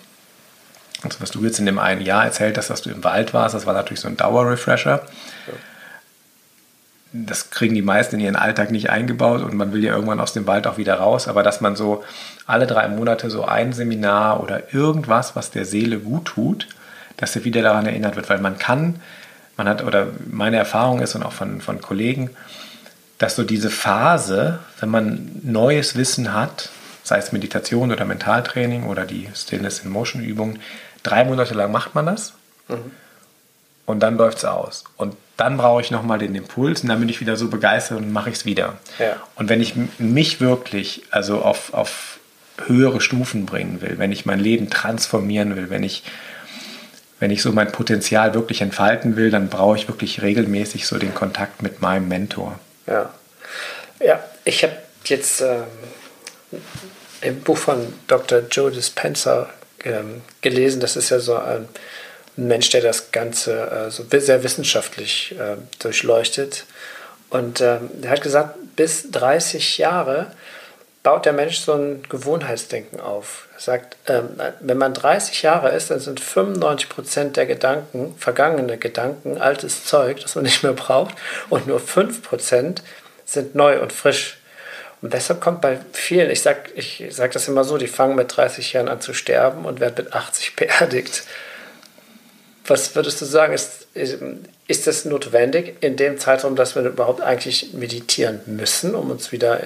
Also 1.07 1.23
was 1.23 1.31
du 1.31 1.45
jetzt 1.45 1.59
in 1.59 1.67
dem 1.67 1.79
einen 1.79 2.01
Jahr 2.01 2.25
erzählt 2.25 2.59
hast, 2.59 2.71
dass 2.71 2.83
du 2.83 2.91
im 2.91 3.05
Wald 3.05 3.35
warst, 3.35 3.55
das 3.55 3.67
war 3.67 3.75
natürlich 3.75 4.01
so 4.01 4.09
ein 4.09 4.17
Dauerrefresher. 4.17 5.03
Ja 5.47 5.55
das 7.25 7.51
kriegen 7.51 7.75
die 7.75 7.83
meisten 7.83 8.17
in 8.17 8.21
ihren 8.21 8.37
Alltag 8.37 8.71
nicht 8.71 8.91
eingebaut 8.91 9.43
und 9.43 9.55
man 9.55 9.73
will 9.73 9.83
ja 9.83 9.95
irgendwann 9.95 10.21
aus 10.21 10.33
dem 10.33 10.47
Wald 10.47 10.67
auch 10.67 10.77
wieder 10.77 10.95
raus, 10.95 11.29
aber 11.29 11.43
dass 11.43 11.61
man 11.61 11.77
so 11.77 12.05
alle 12.47 12.67
drei 12.67 12.89
Monate 12.89 13.31
so 13.31 13.45
ein 13.45 13.73
Seminar 13.73 14.43
oder 14.43 14.75
irgendwas, 14.75 15.37
was 15.37 15.51
der 15.51 15.65
Seele 15.65 15.99
gut 15.99 16.27
tut, 16.27 16.69
dass 17.17 17.37
er 17.37 17.45
wieder 17.45 17.63
daran 17.63 17.87
erinnert 17.87 18.17
wird, 18.17 18.29
weil 18.29 18.41
man 18.41 18.59
kann, 18.59 19.01
man 19.57 19.69
hat, 19.69 19.83
oder 19.85 20.09
meine 20.31 20.57
Erfahrung 20.57 21.01
ist 21.01 21.15
und 21.15 21.23
auch 21.23 21.33
von, 21.33 21.61
von 21.61 21.81
Kollegen, 21.81 22.31
dass 23.19 23.37
so 23.37 23.45
diese 23.45 23.71
Phase, 23.71 24.59
wenn 24.81 24.91
man 24.91 25.31
neues 25.43 25.97
Wissen 25.97 26.35
hat, 26.35 26.69
sei 27.03 27.19
es 27.19 27.33
Meditation 27.33 27.93
oder 27.93 28.05
Mentaltraining 28.05 28.85
oder 28.85 29.07
die 29.07 29.29
Stillness 29.35 29.79
in 29.79 29.91
Motion 29.91 30.23
Übung, 30.23 30.59
drei 31.07 31.25
Monate 31.25 31.55
lang 31.55 31.71
macht 31.71 31.95
man 31.95 32.07
das 32.07 32.35
mhm. 32.69 32.91
und 33.87 34.01
dann 34.01 34.17
läuft 34.17 34.39
es 34.39 34.45
aus. 34.45 34.85
Und 34.97 35.17
dann 35.37 35.57
brauche 35.57 35.81
ich 35.81 35.91
nochmal 35.91 36.19
den 36.19 36.35
Impuls 36.35 36.83
und 36.83 36.89
dann 36.89 37.01
bin 37.01 37.09
ich 37.09 37.21
wieder 37.21 37.37
so 37.37 37.49
begeistert 37.49 37.99
und 37.99 38.13
mache 38.13 38.31
ich 38.31 38.37
es 38.37 38.45
wieder. 38.45 38.75
Ja. 38.99 39.17
Und 39.35 39.49
wenn 39.49 39.61
ich 39.61 39.75
mich 39.99 40.41
wirklich 40.41 41.03
also 41.11 41.43
auf, 41.43 41.75
auf 41.75 42.19
höhere 42.67 43.01
Stufen 43.01 43.45
bringen 43.45 43.83
will, 43.83 43.99
wenn 43.99 44.13
ich 44.13 44.25
mein 44.25 44.41
Leben 44.41 44.71
transformieren 44.71 45.57
will, 45.57 45.69
wenn 45.69 45.83
ich, 45.83 46.05
wenn 47.21 47.31
ich 47.31 47.43
so 47.43 47.53
mein 47.53 47.71
Potenzial 47.71 48.35
wirklich 48.35 48.63
entfalten 48.63 49.17
will, 49.17 49.31
dann 49.31 49.49
brauche 49.49 49.77
ich 49.77 49.89
wirklich 49.89 50.23
regelmäßig 50.23 50.87
so 50.87 50.99
den 50.99 51.15
Kontakt 51.15 51.63
mit 51.63 51.83
meinem 51.83 52.09
Mentor. 52.09 52.59
Ja, 52.87 53.11
ja 54.01 54.25
ich 54.45 54.63
habe 54.63 54.77
jetzt 55.05 55.43
ähm, 55.43 55.65
im 57.21 57.41
Buch 57.41 57.59
von 57.59 57.93
Dr. 58.07 58.41
Joe 58.51 58.71
Dispenza 58.71 59.51
ähm, 59.87 60.23
gelesen, 60.43 60.81
das 60.81 60.97
ist 60.97 61.11
ja 61.11 61.19
so 61.19 61.37
ein 61.37 61.69
ein 62.37 62.49
Mensch, 62.49 62.71
der 62.71 62.83
das 62.83 63.13
Ganze 63.13 63.87
äh, 63.89 63.91
so 63.91 64.05
sehr 64.11 64.43
wissenschaftlich 64.43 65.35
äh, 65.39 65.57
durchleuchtet. 65.79 66.65
Und 67.31 67.61
ähm, 67.61 67.91
er 68.03 68.11
hat 68.11 68.23
gesagt, 68.23 68.57
bis 68.77 69.11
30 69.11 69.79
Jahre 69.79 70.31
baut 71.03 71.25
der 71.25 71.33
Mensch 71.33 71.59
so 71.59 71.73
ein 71.73 72.03
Gewohnheitsdenken 72.09 73.01
auf. 73.01 73.49
Er 73.55 73.61
sagt, 73.61 73.97
ähm, 74.07 74.29
wenn 74.61 74.79
man 74.79 74.93
30 74.93 75.43
Jahre 75.43 75.71
ist, 75.71 75.91
dann 75.91 76.01
sind 76.01 76.21
95 76.21 76.89
Prozent 76.89 77.37
der 77.37 77.47
Gedanken, 77.47 78.15
vergangene 78.19 78.77
Gedanken, 78.77 79.39
altes 79.39 79.85
Zeug, 79.85 80.21
das 80.21 80.35
man 80.35 80.45
nicht 80.45 80.63
mehr 80.63 80.73
braucht, 80.73 81.15
und 81.49 81.67
nur 81.67 81.81
5 81.81 82.23
Prozent 82.23 82.83
sind 83.25 83.55
neu 83.55 83.81
und 83.81 83.93
frisch. 83.93 84.36
Und 85.07 85.15
deshalb 85.15 85.41
kommt 85.41 85.61
bei 85.61 85.79
vielen, 85.93 86.33
ich 86.33 86.43
sage 86.43 86.69
ich 86.75 87.05
sag 87.11 87.31
das 87.31 87.47
immer 87.47 87.63
so, 87.63 87.79
die 87.79 87.87
fangen 87.87 88.17
mit 88.17 88.37
30 88.37 88.73
Jahren 88.73 88.89
an 88.89 89.01
zu 89.01 89.15
sterben 89.15 89.65
und 89.65 89.79
werden 89.79 89.95
mit 89.99 90.13
80 90.13 90.57
beerdigt. 90.57 91.23
Was 92.67 92.97
würdest 92.97 93.21
du 93.21 93.25
sagen, 93.25 93.53
ist, 93.53 93.87
ist 93.95 94.87
das 94.89 95.05
notwendig 95.05 95.77
in 95.81 95.97
dem 95.97 96.19
Zeitraum, 96.19 96.57
dass 96.57 96.75
wir 96.75 96.83
überhaupt 96.83 97.21
eigentlich 97.21 97.73
meditieren 97.73 98.41
müssen, 98.47 98.97
um 98.97 99.13
uns 99.13 99.31
wieder 99.31 99.61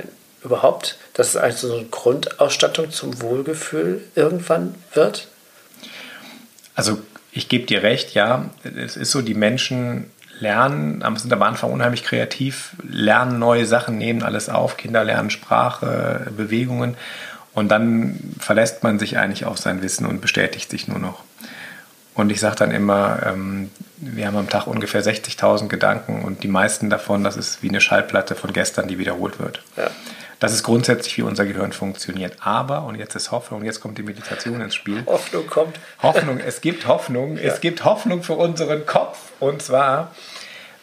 überhaupt, 0.45 0.99
dass 1.15 1.29
es 1.29 1.37
eigentlich 1.37 1.57
so 1.57 1.75
eine 1.75 1.87
Grundausstattung 1.87 2.91
zum 2.91 3.23
Wohlgefühl 3.23 4.03
irgendwann 4.15 4.75
wird? 4.93 5.27
Also 6.75 6.99
ich 7.33 7.49
gebe 7.49 7.65
dir 7.65 7.83
recht, 7.83 8.13
ja. 8.13 8.51
Es 8.77 8.99
ist 8.99 9.11
so, 9.11 9.23
die 9.23 9.33
Menschen 9.33 10.11
lernen, 10.41 11.05
sind 11.17 11.33
am 11.33 11.43
Anfang 11.43 11.73
unheimlich 11.73 12.05
kreativ, 12.05 12.73
lernen 12.83 13.39
neue 13.39 13.67
Sachen, 13.67 13.99
nehmen 13.99 14.23
alles 14.23 14.49
auf, 14.49 14.77
Kinder 14.77 15.05
lernen 15.05 15.31
Sprache, 15.31 16.33
Bewegungen 16.37 16.97
und 17.53 17.69
dann 17.69 18.19
verlässt 18.39 18.83
man 18.83 18.99
sich 18.99 19.19
eigentlich 19.19 19.45
auf 19.45 19.59
sein 19.59 19.83
Wissen 19.83 20.07
und 20.07 20.21
bestätigt 20.21 20.71
sich 20.71 20.89
nur 20.89 20.99
noch. 20.99 21.23
Und 22.15 22.31
ich 22.31 22.41
sage 22.41 22.57
dann 22.57 22.71
immer, 22.71 23.21
ähm, 23.25 23.71
wir 23.97 24.27
haben 24.27 24.37
am 24.37 24.49
Tag 24.49 24.67
ungefähr 24.67 25.03
60.000 25.03 25.69
Gedanken 25.69 26.23
und 26.23 26.43
die 26.43 26.49
meisten 26.49 26.91
davon, 26.91 27.25
das 27.25 27.37
ist 27.37 27.63
wie 27.63 27.69
eine 27.69 27.81
Schallplatte 27.81 28.35
von 28.35 28.53
gestern, 28.53 28.89
die 28.89 28.99
wiederholt 28.99 29.39
wird. 29.39 29.63
Ja. 29.77 29.91
Das 30.41 30.55
ist 30.55 30.63
grundsätzlich, 30.63 31.19
wie 31.19 31.23
unser 31.23 31.45
Gehirn 31.45 31.73
funktioniert. 31.73 32.39
Aber, 32.41 32.85
und 32.85 32.95
jetzt 32.95 33.15
ist 33.15 33.31
Hoffnung, 33.31 33.63
jetzt 33.63 33.81
kommt 33.81 33.99
die 33.99 34.03
Meditation 34.03 34.61
ins 34.63 34.75
Spiel. 34.75 35.05
Hoffnung 35.07 35.47
kommt. 35.47 35.79
Hoffnung, 36.03 36.41
es 36.41 36.63
gibt 36.63 36.89
Hoffnung. 36.89 37.37
Ja. 37.37 37.43
Es 37.43 37.61
gibt 37.61 37.85
Hoffnung 37.85 38.23
für 38.23 38.33
unseren 38.33 38.87
Kopf. 38.87 39.19
Und 39.39 39.61
zwar, 39.61 40.13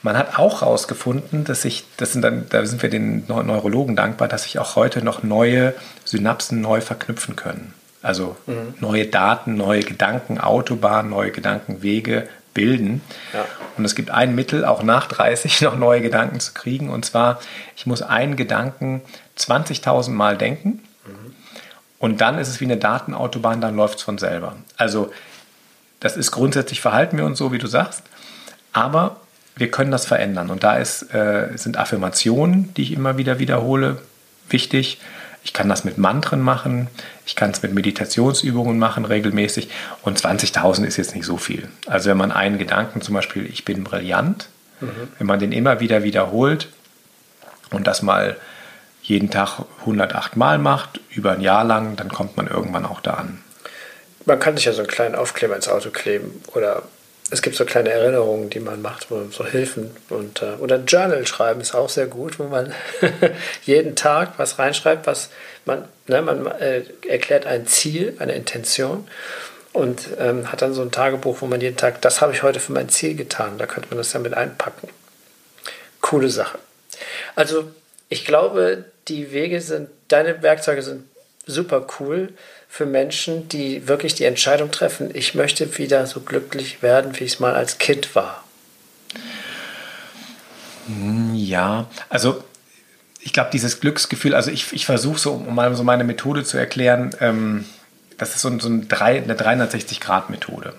man 0.03 0.15
hat 0.15 0.37
auch 0.37 0.61
herausgefunden, 0.61 1.43
dass 1.43 1.63
sich, 1.63 1.85
das 1.97 2.13
sind 2.13 2.21
dann, 2.21 2.45
da 2.49 2.63
sind 2.67 2.83
wir 2.83 2.91
den 2.91 3.25
Neurologen 3.27 3.95
dankbar, 3.95 4.27
dass 4.27 4.43
sich 4.43 4.59
auch 4.59 4.75
heute 4.75 5.03
noch 5.03 5.23
neue 5.23 5.73
Synapsen 6.05 6.61
neu 6.61 6.79
verknüpfen 6.79 7.35
können. 7.35 7.73
Also 8.03 8.37
mhm. 8.45 8.75
neue 8.79 9.07
Daten, 9.07 9.55
neue 9.55 9.81
Gedanken, 9.81 10.39
Autobahnen, 10.39 11.09
neue 11.09 11.31
Gedankenwege 11.31 12.29
bilden. 12.53 13.01
Ja. 13.33 13.45
Und 13.75 13.85
es 13.85 13.95
gibt 13.95 14.11
ein 14.11 14.35
Mittel, 14.35 14.65
auch 14.65 14.83
nach 14.83 15.07
30 15.07 15.61
noch 15.63 15.75
neue 15.75 16.01
Gedanken 16.01 16.39
zu 16.39 16.53
kriegen. 16.53 16.89
Und 16.89 17.05
zwar, 17.05 17.39
ich 17.75 17.87
muss 17.87 18.03
einen 18.03 18.35
Gedanken 18.35 19.01
20.000 19.37 20.11
Mal 20.11 20.37
denken. 20.37 20.83
Mhm. 21.05 21.35
Und 21.99 22.21
dann 22.21 22.37
ist 22.37 22.47
es 22.47 22.59
wie 22.59 22.65
eine 22.65 22.77
Datenautobahn, 22.77 23.61
dann 23.61 23.75
läuft 23.75 23.99
es 23.99 24.03
von 24.03 24.17
selber. 24.17 24.55
Also 24.77 25.11
das 25.99 26.15
ist 26.15 26.31
grundsätzlich, 26.31 26.81
verhalten 26.81 27.17
wir 27.17 27.25
uns 27.25 27.37
so, 27.37 27.51
wie 27.51 27.57
du 27.57 27.67
sagst. 27.67 28.03
Aber 28.71 29.17
wir 29.55 29.71
können 29.71 29.91
das 29.91 30.05
verändern. 30.05 30.49
Und 30.49 30.63
da 30.63 30.77
ist, 30.77 31.13
äh, 31.13 31.49
sind 31.55 31.77
Affirmationen, 31.77 32.73
die 32.75 32.83
ich 32.83 32.91
immer 32.91 33.17
wieder 33.17 33.39
wiederhole, 33.39 33.99
wichtig. 34.49 34.99
Ich 35.43 35.53
kann 35.53 35.69
das 35.69 35.83
mit 35.83 35.97
Mantren 35.97 36.41
machen, 36.41 36.87
ich 37.25 37.35
kann 37.35 37.51
es 37.51 37.63
mit 37.63 37.73
Meditationsübungen 37.73 38.77
machen 38.77 39.05
regelmäßig 39.05 39.69
und 40.01 40.19
20.000 40.19 40.85
ist 40.85 40.97
jetzt 40.97 41.15
nicht 41.15 41.25
so 41.25 41.37
viel. 41.37 41.69
Also 41.85 42.09
wenn 42.09 42.17
man 42.17 42.31
einen 42.31 42.57
Gedanken, 42.57 43.01
zum 43.01 43.13
Beispiel 43.13 43.45
ich 43.45 43.63
bin 43.63 43.83
brillant, 43.83 44.49
mhm. 44.81 44.89
wenn 45.17 45.27
man 45.27 45.39
den 45.39 45.53
immer 45.53 45.79
wieder 45.79 46.03
wiederholt 46.03 46.67
und 47.71 47.87
das 47.87 48.01
mal 48.01 48.35
jeden 49.07 49.31
Tag 49.31 49.59
108 49.81 50.35
Mal 50.35 50.57
macht, 50.57 50.99
über 51.09 51.31
ein 51.31 51.41
Jahr 51.41 51.63
lang, 51.63 51.95
dann 51.95 52.09
kommt 52.09 52.35
man 52.35 52.47
irgendwann 52.47 52.85
auch 52.85 52.99
da 52.99 53.13
an. 53.13 53.41
Man 54.25 54.39
kann 54.39 54.57
sich 54.57 54.65
ja 54.65 54.73
so 54.73 54.79
einen 54.79 54.89
kleinen 54.89 55.15
Aufkleber 55.15 55.55
ins 55.55 55.69
Auto 55.69 55.89
kleben 55.89 56.43
oder 56.53 56.83
es 57.31 57.41
gibt 57.41 57.55
so 57.55 57.65
kleine 57.65 57.89
Erinnerungen, 57.89 58.49
die 58.49 58.59
man 58.59 58.81
macht, 58.81 59.09
wo 59.09 59.25
so 59.31 59.45
Hilfen 59.45 59.91
und 60.09 60.41
äh, 60.41 60.55
oder 60.59 60.77
Journal 60.77 61.25
schreiben 61.25 61.61
ist 61.61 61.73
auch 61.73 61.89
sehr 61.89 62.07
gut, 62.07 62.37
wo 62.39 62.45
man 62.45 62.73
jeden 63.63 63.95
Tag 63.95 64.33
was 64.37 64.59
reinschreibt, 64.59 65.07
was 65.07 65.29
man 65.65 65.85
ne, 66.07 66.21
man 66.21 66.45
äh, 66.45 66.83
erklärt 67.07 67.45
ein 67.45 67.65
Ziel, 67.65 68.15
eine 68.19 68.33
Intention 68.33 69.07
und 69.71 70.09
ähm, 70.19 70.51
hat 70.51 70.61
dann 70.61 70.73
so 70.73 70.81
ein 70.81 70.91
Tagebuch, 70.91 71.41
wo 71.41 71.45
man 71.45 71.61
jeden 71.61 71.77
Tag, 71.77 72.01
das 72.01 72.19
habe 72.19 72.33
ich 72.33 72.43
heute 72.43 72.59
für 72.59 72.73
mein 72.73 72.89
Ziel 72.89 73.15
getan. 73.15 73.57
Da 73.57 73.65
könnte 73.65 73.89
man 73.89 73.97
das 73.97 74.11
ja 74.11 74.19
mit 74.19 74.33
einpacken. 74.33 74.89
Coole 76.01 76.29
Sache. 76.29 76.59
Also 77.35 77.71
ich 78.09 78.25
glaube, 78.25 78.85
die 79.07 79.31
Wege 79.31 79.61
sind, 79.61 79.89
deine 80.07 80.41
Werkzeuge 80.41 80.81
sind 80.81 81.03
super 81.45 81.87
cool 81.99 82.33
für 82.67 82.85
Menschen, 82.85 83.47
die 83.49 83.87
wirklich 83.87 84.15
die 84.15 84.25
Entscheidung 84.25 84.71
treffen, 84.71 85.09
ich 85.13 85.33
möchte 85.33 85.77
wieder 85.77 86.05
so 86.05 86.19
glücklich 86.19 86.81
werden, 86.81 87.17
wie 87.19 87.23
ich 87.23 87.33
es 87.33 87.39
mal 87.39 87.53
als 87.53 87.77
Kind 87.77 88.15
war. 88.15 88.43
Hm, 90.87 91.33
ja, 91.35 91.87
also 92.09 92.43
ich 93.21 93.33
glaube, 93.33 93.49
dieses 93.51 93.79
Glücksgefühl, 93.79 94.35
also 94.35 94.51
ich, 94.51 94.71
ich 94.73 94.85
versuche 94.85 95.19
so, 95.19 95.33
um 95.33 95.55
mal 95.55 95.73
so 95.75 95.83
meine 95.83 96.03
Methode 96.03 96.43
zu 96.43 96.57
erklären, 96.57 97.15
ähm, 97.19 97.65
das 98.17 98.35
ist 98.35 98.41
so, 98.41 98.59
so 98.59 98.69
ein 98.69 98.87
drei, 98.87 99.21
eine 99.21 99.35
360-Grad-Methode. 99.35 100.73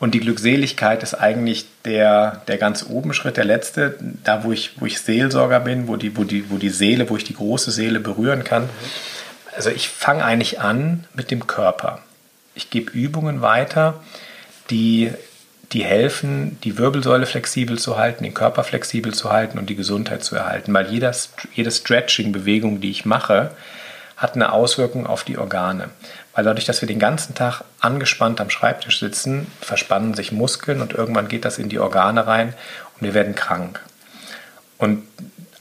Und 0.00 0.14
die 0.14 0.20
Glückseligkeit 0.20 1.02
ist 1.02 1.12
eigentlich 1.12 1.66
der, 1.84 2.40
der 2.48 2.56
ganz 2.56 2.86
oben 2.88 3.12
Schritt, 3.12 3.36
der 3.36 3.44
letzte, 3.44 3.98
da 4.24 4.44
wo 4.44 4.50
ich, 4.50 4.80
wo 4.80 4.86
ich 4.86 4.98
Seelsorger 4.98 5.60
bin, 5.60 5.88
wo 5.88 5.96
die, 5.96 6.16
wo, 6.16 6.24
die, 6.24 6.50
wo 6.50 6.56
die 6.56 6.70
Seele, 6.70 7.10
wo 7.10 7.18
ich 7.18 7.24
die 7.24 7.34
große 7.34 7.70
Seele 7.70 8.00
berühren 8.00 8.42
kann. 8.42 8.70
Also 9.54 9.68
ich 9.68 9.90
fange 9.90 10.24
eigentlich 10.24 10.58
an 10.58 11.04
mit 11.12 11.30
dem 11.30 11.46
Körper. 11.46 12.00
Ich 12.54 12.70
gebe 12.70 12.90
Übungen 12.92 13.42
weiter, 13.42 14.00
die, 14.70 15.12
die 15.72 15.84
helfen, 15.84 16.58
die 16.64 16.78
Wirbelsäule 16.78 17.26
flexibel 17.26 17.78
zu 17.78 17.98
halten, 17.98 18.24
den 18.24 18.32
Körper 18.32 18.64
flexibel 18.64 19.12
zu 19.12 19.30
halten 19.30 19.58
und 19.58 19.68
die 19.68 19.76
Gesundheit 19.76 20.24
zu 20.24 20.34
erhalten. 20.34 20.72
Weil 20.72 20.90
jeder, 20.90 21.14
jede 21.52 21.70
Stretching-Bewegung, 21.70 22.80
die 22.80 22.90
ich 22.90 23.04
mache, 23.04 23.50
hat 24.16 24.34
eine 24.34 24.52
Auswirkung 24.52 25.06
auf 25.06 25.24
die 25.24 25.36
Organe. 25.36 25.90
Weil 26.34 26.44
dadurch, 26.44 26.64
dass 26.64 26.80
wir 26.80 26.86
den 26.86 26.98
ganzen 26.98 27.34
Tag 27.34 27.62
angespannt 27.80 28.40
am 28.40 28.50
Schreibtisch 28.50 29.00
sitzen, 29.00 29.50
verspannen 29.60 30.14
sich 30.14 30.30
Muskeln 30.32 30.80
und 30.80 30.92
irgendwann 30.92 31.28
geht 31.28 31.44
das 31.44 31.58
in 31.58 31.68
die 31.68 31.80
Organe 31.80 32.26
rein 32.26 32.54
und 32.94 33.06
wir 33.06 33.14
werden 33.14 33.34
krank. 33.34 33.80
Und 34.78 35.02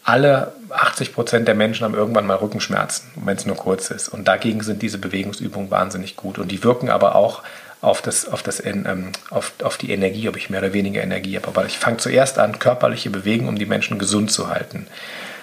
alle 0.03 0.53
80 0.69 1.13
Prozent 1.13 1.47
der 1.47 1.55
Menschen 1.55 1.83
haben 1.83 1.93
irgendwann 1.93 2.25
mal 2.25 2.37
Rückenschmerzen, 2.37 3.09
wenn 3.15 3.37
es 3.37 3.45
nur 3.45 3.55
kurz 3.55 3.91
ist. 3.91 4.09
Und 4.09 4.27
dagegen 4.27 4.61
sind 4.61 4.81
diese 4.81 4.97
Bewegungsübungen 4.97 5.71
wahnsinnig 5.71 6.15
gut. 6.15 6.37
Und 6.39 6.49
die 6.51 6.63
wirken 6.63 6.89
aber 6.89 7.15
auch 7.15 7.43
auf, 7.81 8.01
das, 8.01 8.27
auf, 8.27 8.43
das, 8.43 8.63
ähm, 8.65 9.11
auf, 9.29 9.53
auf 9.63 9.77
die 9.77 9.91
Energie, 9.91 10.27
ob 10.27 10.35
ich 10.35 10.49
mehr 10.49 10.61
oder 10.61 10.73
weniger 10.73 11.01
Energie 11.01 11.35
habe. 11.35 11.47
Aber 11.47 11.65
ich 11.65 11.77
fange 11.77 11.97
zuerst 11.97 12.39
an, 12.39 12.59
körperliche 12.59 13.09
Bewegen, 13.09 13.47
um 13.47 13.57
die 13.57 13.65
Menschen 13.65 13.99
gesund 13.99 14.31
zu 14.31 14.49
halten. 14.49 14.87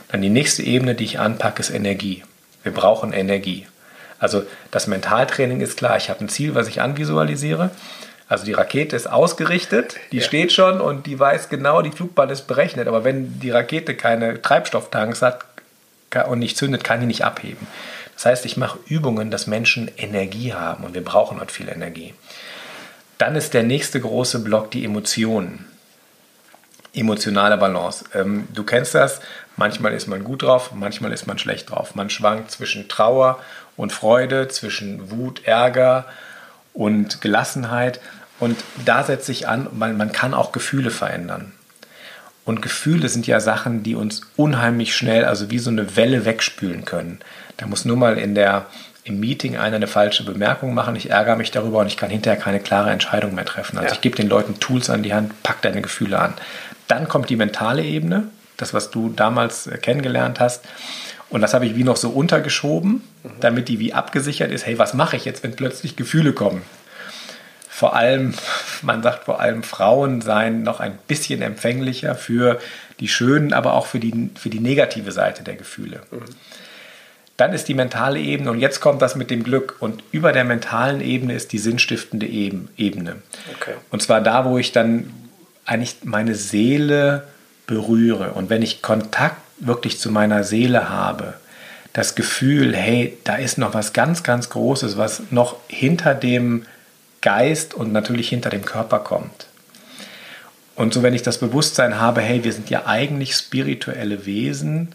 Dann 0.08 0.22
die 0.22 0.30
nächste 0.30 0.62
Ebene, 0.62 0.94
die 0.94 1.04
ich 1.04 1.18
anpacke, 1.18 1.60
ist 1.60 1.70
Energie. 1.70 2.24
Wir 2.62 2.72
brauchen 2.72 3.12
Energie. 3.12 3.66
Also 4.18 4.44
das 4.70 4.86
Mentaltraining 4.86 5.60
ist 5.60 5.76
klar, 5.76 5.96
ich 5.96 6.10
habe 6.10 6.20
ein 6.20 6.28
Ziel, 6.28 6.54
was 6.54 6.68
ich 6.68 6.80
anvisualisiere. 6.80 7.70
Also 8.28 8.44
die 8.44 8.54
Rakete 8.54 8.96
ist 8.96 9.06
ausgerichtet, 9.06 9.96
die 10.10 10.18
ja. 10.18 10.24
steht 10.24 10.52
schon 10.52 10.80
und 10.80 11.06
die 11.06 11.18
weiß 11.18 11.48
genau, 11.48 11.82
die 11.82 11.92
Flugbahn 11.92 12.30
ist 12.30 12.48
berechnet. 12.48 12.88
Aber 12.88 13.04
wenn 13.04 13.38
die 13.38 13.50
Rakete 13.50 13.94
keine 13.94 14.42
Treibstofftanks 14.42 15.22
hat 15.22 15.44
und 16.28 16.40
nicht 16.40 16.56
zündet, 16.56 16.82
kann 16.82 17.00
die 17.00 17.06
nicht 17.06 17.24
abheben. 17.24 17.66
Das 18.14 18.26
heißt, 18.26 18.46
ich 18.46 18.56
mache 18.56 18.78
Übungen, 18.86 19.30
dass 19.30 19.46
Menschen 19.46 19.90
Energie 19.96 20.54
haben 20.54 20.84
und 20.84 20.94
wir 20.94 21.04
brauchen 21.04 21.38
dort 21.38 21.52
viel 21.52 21.68
Energie. 21.68 22.14
Dann 23.18 23.36
ist 23.36 23.54
der 23.54 23.62
nächste 23.62 24.00
große 24.00 24.40
Block 24.40 24.70
die 24.70 24.84
Emotionen. 24.84 25.66
Emotionale 26.94 27.58
Balance. 27.58 28.06
Ähm, 28.14 28.48
du 28.54 28.64
kennst 28.64 28.94
das, 28.94 29.20
manchmal 29.56 29.92
ist 29.92 30.06
man 30.06 30.24
gut 30.24 30.42
drauf, 30.42 30.70
manchmal 30.74 31.12
ist 31.12 31.26
man 31.26 31.38
schlecht 31.38 31.70
drauf. 31.70 31.94
Man 31.94 32.08
schwankt 32.08 32.50
zwischen 32.50 32.88
Trauer 32.88 33.38
und 33.76 33.92
Freude, 33.92 34.48
zwischen 34.48 35.10
Wut, 35.10 35.44
Ärger 35.44 36.06
und 36.72 37.20
Gelassenheit. 37.20 38.00
Und 38.38 38.56
da 38.84 39.02
setze 39.02 39.32
ich 39.32 39.48
an, 39.48 39.68
man, 39.72 39.96
man 39.96 40.12
kann 40.12 40.34
auch 40.34 40.52
Gefühle 40.52 40.90
verändern. 40.90 41.52
Und 42.44 42.62
Gefühle 42.62 43.08
sind 43.08 43.26
ja 43.26 43.40
Sachen, 43.40 43.82
die 43.82 43.96
uns 43.96 44.20
unheimlich 44.36 44.94
schnell, 44.94 45.24
also 45.24 45.50
wie 45.50 45.58
so 45.58 45.70
eine 45.70 45.96
Welle 45.96 46.24
wegspülen 46.24 46.84
können. 46.84 47.18
Da 47.56 47.66
muss 47.66 47.84
nur 47.84 47.96
mal 47.96 48.18
in 48.18 48.36
der, 48.36 48.66
im 49.02 49.18
Meeting 49.18 49.56
einer 49.56 49.76
eine 49.76 49.88
falsche 49.88 50.24
Bemerkung 50.24 50.72
machen, 50.72 50.94
ich 50.94 51.10
ärgere 51.10 51.34
mich 51.34 51.50
darüber 51.50 51.78
und 51.80 51.88
ich 51.88 51.96
kann 51.96 52.08
hinterher 52.08 52.40
keine 52.40 52.60
klare 52.60 52.90
Entscheidung 52.90 53.34
mehr 53.34 53.46
treffen. 53.46 53.78
Also 53.78 53.88
ja. 53.88 53.94
ich 53.94 54.00
gebe 54.00 54.16
den 54.16 54.28
Leuten 54.28 54.60
Tools 54.60 54.90
an 54.90 55.02
die 55.02 55.12
Hand, 55.12 55.42
pack 55.42 55.60
deine 55.62 55.82
Gefühle 55.82 56.20
an. 56.20 56.34
Dann 56.86 57.08
kommt 57.08 57.30
die 57.30 57.36
mentale 57.36 57.82
Ebene, 57.82 58.28
das, 58.56 58.74
was 58.74 58.90
du 58.90 59.10
damals 59.10 59.66
äh, 59.66 59.78
kennengelernt 59.78 60.40
hast. 60.40 60.64
Und 61.28 61.40
das 61.40 61.54
habe 61.54 61.66
ich 61.66 61.74
wie 61.74 61.84
noch 61.84 61.96
so 61.96 62.10
untergeschoben, 62.10 63.02
damit 63.40 63.68
die 63.68 63.80
wie 63.80 63.92
abgesichert 63.92 64.52
ist. 64.52 64.64
Hey, 64.64 64.78
was 64.78 64.94
mache 64.94 65.16
ich 65.16 65.24
jetzt, 65.24 65.42
wenn 65.42 65.56
plötzlich 65.56 65.96
Gefühle 65.96 66.32
kommen? 66.32 66.62
Vor 67.68 67.96
allem, 67.96 68.34
man 68.82 69.02
sagt 69.02 69.24
vor 69.24 69.40
allem, 69.40 69.62
Frauen 69.62 70.20
seien 70.20 70.62
noch 70.62 70.80
ein 70.80 70.98
bisschen 71.08 71.42
empfänglicher 71.42 72.14
für 72.14 72.58
die 73.00 73.08
schönen, 73.08 73.52
aber 73.52 73.74
auch 73.74 73.86
für 73.86 73.98
die, 73.98 74.30
für 74.36 74.50
die 74.50 74.60
negative 74.60 75.12
Seite 75.12 75.42
der 75.42 75.56
Gefühle. 75.56 76.00
Dann 77.36 77.52
ist 77.52 77.68
die 77.68 77.74
mentale 77.74 78.18
Ebene 78.18 78.50
und 78.50 78.60
jetzt 78.60 78.80
kommt 78.80 79.02
das 79.02 79.14
mit 79.14 79.30
dem 79.30 79.42
Glück. 79.42 79.76
Und 79.80 80.02
über 80.10 80.32
der 80.32 80.44
mentalen 80.44 81.02
Ebene 81.02 81.34
ist 81.34 81.52
die 81.52 81.58
sinnstiftende 81.58 82.26
Ebene. 82.26 83.16
Okay. 83.56 83.74
Und 83.90 84.00
zwar 84.00 84.22
da, 84.22 84.46
wo 84.46 84.56
ich 84.56 84.72
dann 84.72 85.12
eigentlich 85.66 85.96
meine 86.04 86.34
Seele 86.34 87.26
berühre. 87.66 88.32
Und 88.32 88.50
wenn 88.50 88.62
ich 88.62 88.82
Kontakt 88.82 89.40
wirklich 89.58 89.98
zu 89.98 90.10
meiner 90.10 90.44
Seele 90.44 90.88
habe, 90.88 91.34
das 91.92 92.14
Gefühl, 92.14 92.76
hey, 92.76 93.16
da 93.24 93.36
ist 93.36 93.56
noch 93.58 93.74
was 93.74 93.92
ganz, 93.92 94.22
ganz 94.22 94.50
Großes, 94.50 94.98
was 94.98 95.22
noch 95.30 95.56
hinter 95.68 96.14
dem 96.14 96.66
Geist 97.22 97.74
und 97.74 97.92
natürlich 97.92 98.28
hinter 98.28 98.50
dem 98.50 98.64
Körper 98.64 98.98
kommt. 98.98 99.46
Und 100.74 100.92
so, 100.92 101.02
wenn 101.02 101.14
ich 101.14 101.22
das 101.22 101.38
Bewusstsein 101.38 101.98
habe, 101.98 102.20
hey, 102.20 102.44
wir 102.44 102.52
sind 102.52 102.68
ja 102.68 102.84
eigentlich 102.84 103.34
spirituelle 103.34 104.26
Wesen 104.26 104.94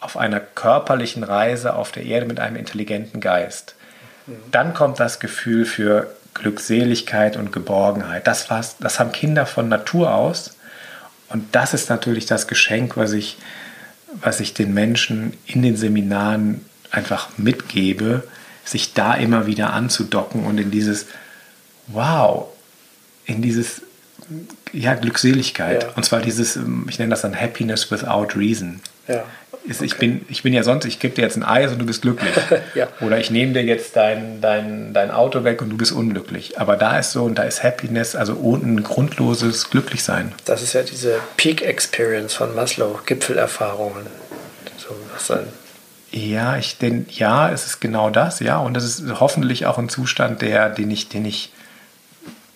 auf 0.00 0.16
einer 0.16 0.40
körperlichen 0.40 1.22
Reise 1.22 1.74
auf 1.76 1.92
der 1.92 2.04
Erde 2.04 2.26
mit 2.26 2.40
einem 2.40 2.56
intelligenten 2.56 3.20
Geist, 3.20 3.76
dann 4.50 4.74
kommt 4.74 4.98
das 4.98 5.20
Gefühl 5.20 5.64
für 5.64 6.14
Glückseligkeit 6.34 7.36
und 7.36 7.52
Geborgenheit. 7.52 8.26
Das, 8.26 8.50
war's, 8.50 8.76
das 8.80 8.98
haben 8.98 9.12
Kinder 9.12 9.46
von 9.46 9.68
Natur 9.68 10.12
aus. 10.12 10.56
Und 11.28 11.54
das 11.54 11.74
ist 11.74 11.88
natürlich 11.90 12.26
das 12.26 12.46
Geschenk, 12.46 12.96
was 12.96 13.12
ich 13.12 13.36
was 14.20 14.40
ich 14.40 14.54
den 14.54 14.74
Menschen 14.74 15.34
in 15.46 15.62
den 15.62 15.76
Seminaren 15.76 16.64
einfach 16.90 17.28
mitgebe, 17.36 18.26
sich 18.64 18.94
da 18.94 19.14
immer 19.14 19.46
wieder 19.46 19.72
anzudocken 19.72 20.44
und 20.44 20.58
in 20.58 20.70
dieses 20.70 21.06
Wow, 21.88 22.46
in 23.26 23.42
dieses 23.42 23.82
ja, 24.72 24.94
Glückseligkeit. 24.94 25.82
Ja. 25.82 25.88
Und 25.96 26.04
zwar 26.04 26.20
dieses, 26.20 26.56
ähm, 26.56 26.86
ich 26.88 26.98
nenne 26.98 27.10
das 27.10 27.22
dann 27.22 27.38
Happiness 27.38 27.90
without 27.90 28.28
reason. 28.36 28.80
Ja. 29.08 29.24
Ist, 29.66 29.78
okay. 29.78 29.86
ich, 29.86 29.96
bin, 29.96 30.26
ich 30.28 30.42
bin 30.42 30.52
ja 30.52 30.62
sonst, 30.62 30.84
ich 30.84 30.98
gebe 30.98 31.14
dir 31.14 31.22
jetzt 31.22 31.36
ein 31.36 31.42
Eis 31.42 31.72
und 31.72 31.78
du 31.78 31.86
bist 31.86 32.02
glücklich. 32.02 32.34
ja. 32.74 32.88
Oder 33.00 33.18
ich 33.18 33.30
nehme 33.30 33.54
dir 33.54 33.62
jetzt 33.62 33.96
dein, 33.96 34.40
dein, 34.40 34.92
dein 34.92 35.10
Auto 35.10 35.44
weg 35.44 35.62
und 35.62 35.70
du 35.70 35.76
bist 35.76 35.92
unglücklich. 35.92 36.58
Aber 36.58 36.76
da 36.76 36.98
ist 36.98 37.12
so, 37.12 37.24
und 37.24 37.36
da 37.36 37.44
ist 37.44 37.62
Happiness, 37.62 38.14
also 38.14 38.34
ein 38.34 38.82
grundloses 38.82 39.70
Glücklichsein. 39.70 40.32
Das 40.44 40.62
ist 40.62 40.74
ja 40.74 40.82
diese 40.82 41.18
Peak 41.38 41.62
Experience 41.62 42.34
von 42.34 42.54
Maslow, 42.54 43.00
Gipfelerfahrungen. 43.06 44.06
So 44.76 44.94
was 45.12 45.28
dann. 45.28 45.48
Ja, 46.10 46.58
ich 46.58 46.78
den, 46.78 47.06
ja, 47.10 47.50
es 47.50 47.66
ist 47.66 47.80
genau 47.80 48.10
das, 48.10 48.40
ja. 48.40 48.58
Und 48.58 48.74
das 48.74 48.84
ist 48.84 49.18
hoffentlich 49.18 49.66
auch 49.66 49.78
ein 49.78 49.88
Zustand, 49.88 50.42
der, 50.42 50.68
den 50.68 50.90
ich, 50.90 51.08
den 51.08 51.24
ich 51.24 51.52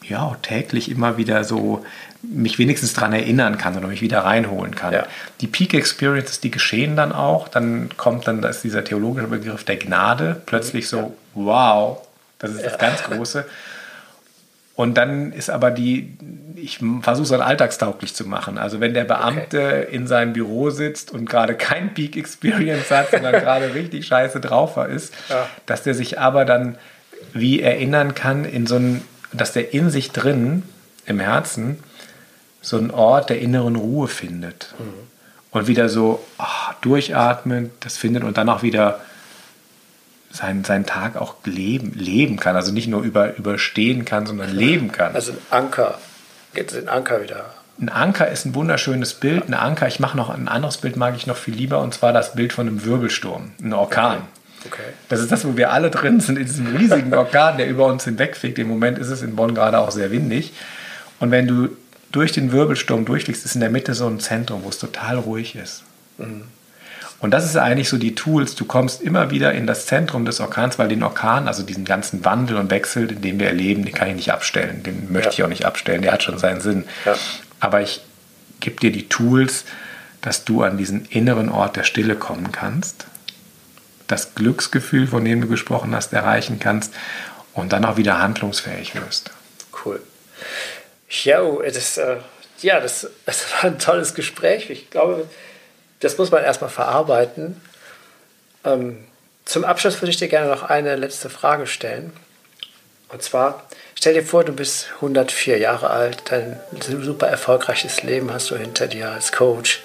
ja, 0.09 0.37
täglich 0.43 0.91
immer 0.91 1.17
wieder 1.17 1.45
so 1.45 1.85
mich 2.23 2.59
wenigstens 2.59 2.95
daran 2.95 3.13
erinnern 3.13 3.59
kann 3.59 3.77
oder 3.77 3.87
mich 3.87 4.03
wieder 4.03 4.21
reinholen 4.21 4.75
kann. 4.75 4.93
Ja. 4.93 5.07
Die 5.41 5.47
Peak 5.47 5.75
Experiences, 5.75 6.41
die 6.41 6.51
geschehen 6.51 6.97
dann 6.97 7.13
auch. 7.13 7.49
Dann 7.49 7.91
kommt 7.97 8.27
dann 8.27 8.43
das, 8.43 8.63
dieser 8.63 8.83
theologische 8.85 9.29
Begriff 9.29 9.65
der 9.65 9.77
Gnade. 9.77 10.41
Plötzlich 10.47 10.89
so, 10.89 11.17
wow, 11.35 11.99
das 12.39 12.53
ist 12.53 12.63
ja. 12.63 12.71
das 12.71 12.79
ganz 12.79 13.03
Große. 13.05 13.45
Und 14.75 14.95
dann 14.95 15.33
ist 15.33 15.51
aber 15.51 15.73
die, 15.73 16.17
ich 16.55 16.79
versuche 17.03 17.25
es 17.25 17.31
dann 17.31 17.41
alltagstauglich 17.41 18.15
zu 18.15 18.29
machen. 18.29 18.59
Also 18.59 18.79
wenn 18.79 18.95
der 18.95 19.03
Beamte 19.05 19.87
okay. 19.87 19.95
in 19.95 20.07
seinem 20.07 20.33
Büro 20.33 20.71
sitzt 20.71 21.11
und 21.11 21.29
gerade 21.29 21.55
kein 21.55 21.95
Peak 21.95 22.17
Experience 22.17 22.91
hat, 22.91 23.11
sondern 23.11 23.33
gerade 23.41 23.75
richtig 23.75 24.07
scheiße 24.07 24.39
drauf 24.39 24.77
ist, 24.77 25.13
ja. 25.29 25.49
dass 25.67 25.83
der 25.83 25.95
sich 25.95 26.21
aber 26.21 26.45
dann 26.45 26.79
wie 27.33 27.61
erinnern 27.61 28.15
kann 28.15 28.45
in 28.45 28.69
so 28.69 28.77
ein, 28.77 29.03
dass 29.33 29.53
der 29.53 29.75
in 29.75 29.91
sich 29.91 30.13
drin, 30.13 30.63
im 31.07 31.19
Herzen, 31.19 31.83
so 32.69 32.77
einen 32.77 32.91
Ort 32.91 33.31
der 33.31 33.41
inneren 33.41 33.77
Ruhe 33.77 34.09
findet. 34.09 34.75
Mhm. 34.79 34.93
Und 35.51 35.67
wieder 35.67 35.89
so 35.89 36.23
oh, 36.39 36.73
durchatmen, 36.83 37.71
das 37.81 37.97
findet 37.97 38.23
und 38.23 38.37
dann 38.37 38.51
auch 38.51 38.63
wieder 38.63 39.01
seinen, 40.31 40.63
seinen 40.65 40.85
Tag 40.85 41.17
auch 41.17 41.37
leben, 41.45 41.95
leben 41.95 42.37
kann. 42.37 42.55
Also 42.55 42.71
nicht 42.71 42.87
nur 42.87 43.03
über, 43.03 43.35
überstehen 43.37 44.05
kann, 44.05 44.27
sondern 44.27 44.55
leben 44.55 44.93
kann. 44.93 45.15
Also 45.15 45.33
ein 45.33 45.39
Anker, 45.51 45.99
geht 46.53 46.75
den 46.75 46.91
Anker 46.91 47.23
wieder. 47.23 47.47
Ein 47.81 47.89
Anker 47.89 48.29
ist 48.29 48.45
ein 48.45 48.55
wunderschönes 48.55 49.15
Bild. 49.15 49.49
Ein 49.49 49.55
Anker, 49.55 49.87
ich 49.87 50.01
mache 50.01 50.19
noch 50.19 50.29
ein 50.29 50.49
anderes 50.49 50.77
Bild, 50.77 50.97
mag 50.97 51.17
ich 51.17 51.27
noch 51.27 51.37
viel 51.39 51.55
lieber, 51.55 51.81
und 51.81 51.95
zwar 51.95 52.13
das 52.13 52.35
Bild 52.35 52.53
von 52.53 52.67
einem 52.67 52.85
Wirbelsturm, 52.85 53.53
ein 53.63 53.73
Orkan. 53.73 54.17
Okay. 54.17 54.23
Okay. 54.67 54.83
Das 55.09 55.21
ist 55.21 55.33
das, 55.33 55.47
wo 55.47 55.57
wir 55.57 55.71
alle 55.73 55.89
drin 55.89 56.21
sind, 56.21 56.37
in 56.37 56.45
diesem 56.45 56.77
riesigen 56.77 57.15
Orkan, 57.15 57.57
der 57.57 57.69
über 57.69 57.87
uns 57.87 58.05
hinwegfegt. 58.05 58.59
Im 58.59 58.69
Moment 58.69 58.99
ist 58.99 59.09
es 59.09 59.23
in 59.23 59.37
Bonn 59.37 59.55
gerade 59.55 59.79
auch 59.79 59.93
sehr 59.93 60.11
windig. 60.11 60.53
Und 61.21 61.31
wenn 61.31 61.47
du 61.47 61.69
durch 62.13 62.33
den 62.33 62.53
Wirbelsturm 62.53 63.05
durchfliegst, 63.05 63.45
ist 63.45 63.55
in 63.55 63.61
der 63.61 63.71
Mitte 63.71 63.95
so 63.95 64.07
ein 64.07 64.21
Zentrum, 64.21 64.65
wo 64.65 64.69
es 64.69 64.79
total 64.79 65.19
ruhig 65.19 65.57
ist. 65.57 65.83
Mhm. 66.19 66.45
Und 67.21 67.33
das 67.33 67.45
ist 67.45 67.57
eigentlich 67.57 67.89
so 67.89 67.99
die 67.99 68.15
Tools. 68.15 68.55
Du 68.55 68.65
kommst 68.65 69.03
immer 69.03 69.31
wieder 69.31 69.53
in 69.53 69.67
das 69.67 69.87
Zentrum 69.87 70.25
des 70.25 70.39
Orkans, 70.39 70.79
weil 70.79 70.89
den 70.89 71.03
Orkan, 71.03 71.49
also 71.49 71.65
diesen 71.65 71.85
ganzen 71.85 72.25
Wandel 72.25 72.57
und 72.57 72.71
Wechsel, 72.71 73.09
den 73.09 73.41
wir 73.41 73.49
erleben, 73.49 73.85
den 73.85 73.93
kann 73.93 74.09
ich 74.09 74.15
nicht 74.15 74.33
abstellen. 74.33 74.85
Den 74.85 75.13
möchte 75.13 75.31
ja. 75.31 75.33
ich 75.33 75.43
auch 75.43 75.49
nicht 75.49 75.65
abstellen. 75.65 76.03
Der 76.03 76.13
hat 76.13 76.23
schon 76.23 76.39
seinen 76.39 76.61
Sinn. 76.61 76.85
Ja. 77.05 77.17
Aber 77.59 77.81
ich 77.81 78.03
gebe 78.61 78.79
dir 78.79 78.93
die 78.93 79.09
Tools, 79.09 79.65
dass 80.21 80.45
du 80.45 80.63
an 80.63 80.79
diesen 80.79 81.07
inneren 81.07 81.49
Ort 81.49 81.77
der 81.77 81.83
Stille 81.83 82.15
kommen 82.15 82.53
kannst, 82.53 83.07
das 84.07 84.35
Glücksgefühl, 84.37 85.09
von 85.09 85.25
dem 85.25 85.41
du 85.41 85.49
gesprochen 85.49 85.95
hast, 85.95 86.13
erreichen 86.13 86.59
kannst 86.61 86.95
und 87.53 87.73
dann 87.73 87.85
auch 87.85 87.97
wieder 87.97 88.21
handlungsfähig 88.21 88.95
wirst. 88.95 89.33
Cool. 89.85 90.01
Ja, 91.09 91.43
das, 91.63 91.99
äh, 91.99 92.17
ja 92.61 92.81
das, 92.81 93.09
das 93.27 93.53
war 93.53 93.65
ein 93.65 93.79
tolles 93.79 94.15
Gespräch. 94.15 94.71
Ich 94.71 94.91
glaube, 94.91 95.29
das 96.01 96.19
muss 96.19 96.31
man 96.31 96.45
erstmal 96.45 96.71
verarbeiten. 96.71 97.61
Ähm, 98.65 99.05
zum 99.45 99.65
Abschluss 99.65 100.01
würde 100.03 100.11
ich 100.11 100.19
dir 100.19 100.29
gerne 100.29 100.49
noch 100.49 100.63
eine 100.63 100.97
letzte 100.97 101.31
Frage 101.31 101.67
stellen. 101.67 102.13
Und 103.09 103.23
zwar, 103.23 103.67
stell 103.95 104.13
dir 104.13 104.23
vor, 104.23 104.45
du 104.45 104.53
bist 104.53 104.89
104 104.97 105.57
Jahre 105.59 105.89
alt, 105.89 106.25
dein 106.27 106.61
super 107.03 107.27
erfolgreiches 107.27 108.03
Leben 108.03 108.31
hast 108.33 108.51
du 108.51 108.57
hinter 108.57 108.87
dir 108.87 109.11
als 109.11 109.33
Coach, 109.33 109.81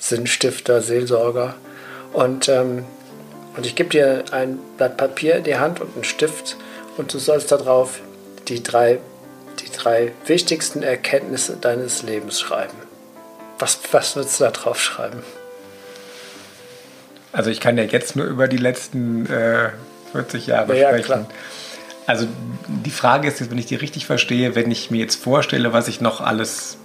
Sinnstifter, 0.00 0.80
Seelsorger. 0.80 1.54
Und, 2.14 2.48
ähm, 2.48 2.86
und 3.56 3.66
ich 3.66 3.74
gebe 3.74 3.90
dir 3.90 4.24
ein 4.30 4.58
Blatt 4.78 4.96
Papier 4.96 5.36
in 5.36 5.44
die 5.44 5.56
Hand 5.56 5.80
und 5.80 5.94
einen 5.94 6.04
Stift 6.04 6.56
und 6.96 7.12
du 7.12 7.18
sollst 7.18 7.52
darauf 7.52 8.00
die 8.48 8.62
drei, 8.62 8.98
die 9.64 9.70
drei 9.70 10.12
wichtigsten 10.26 10.82
Erkenntnisse 10.82 11.56
deines 11.56 12.02
Lebens 12.02 12.40
schreiben. 12.40 12.76
Was, 13.58 13.78
was 13.92 14.16
würdest 14.16 14.40
du 14.40 14.44
da 14.44 14.50
drauf 14.50 14.80
schreiben? 14.80 15.22
Also 17.32 17.50
ich 17.50 17.60
kann 17.60 17.76
ja 17.76 17.84
jetzt 17.84 18.16
nur 18.16 18.26
über 18.26 18.46
die 18.46 18.56
letzten 18.56 19.26
äh, 19.26 19.70
40 20.12 20.46
Jahre 20.46 20.78
ja, 20.78 20.88
sprechen. 20.88 21.04
Klar. 21.04 21.26
Also 22.06 22.26
die 22.68 22.90
Frage 22.90 23.28
ist 23.28 23.40
jetzt, 23.40 23.50
wenn 23.50 23.58
ich 23.58 23.66
die 23.66 23.76
richtig 23.76 24.06
verstehe, 24.06 24.54
wenn 24.54 24.70
ich 24.70 24.90
mir 24.90 24.98
jetzt 24.98 25.16
vorstelle, 25.16 25.72
was 25.72 25.88
ich 25.88 26.00
noch 26.00 26.20
alles 26.20 26.76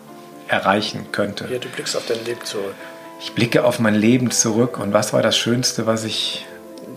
erreichen 0.48 1.08
könnte. 1.12 1.48
Ja, 1.52 1.60
du 1.60 1.68
blickst 1.70 1.96
auf 1.96 2.06
dein 2.08 2.24
Leben 2.26 2.44
zurück. 2.44 2.74
Ich 3.20 3.34
blicke 3.34 3.65
auf 3.65 3.80
mein 3.80 3.96
Leben 3.96 4.32
zurück 4.32 4.80
und 4.80 4.94
was 4.94 5.13
war 5.13 5.22
das 5.22 5.38
Schönste, 5.38 5.86
was 5.86 6.06
ich... 6.06 6.46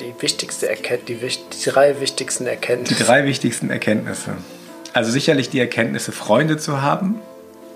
Die 0.01 0.15
wichtigste 0.23 0.69
Erkenntnis, 0.69 1.19
die, 1.19 1.59
die 1.59 1.71
drei 1.71 2.01
wichtigsten 2.01 2.47
Erkenntnisse. 2.47 2.95
Die 2.95 3.03
drei 3.03 3.25
wichtigsten 3.27 3.71
Erkenntnisse. 3.71 4.37
Also 4.93 5.11
sicherlich 5.11 5.49
die 5.49 5.59
Erkenntnisse, 5.59 6.13
Freunde 6.13 6.59
zu 6.59 6.83
haben. 6.83 7.21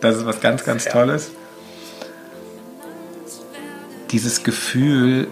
Das 0.01 0.17
ist 0.17 0.27
was 0.27 0.41
ganz, 0.41 0.65
ganz 0.65 0.85
ja. 0.85 0.93
Tolles. 0.93 1.31
Dieses 4.11 4.43
Gefühl, 4.43 5.29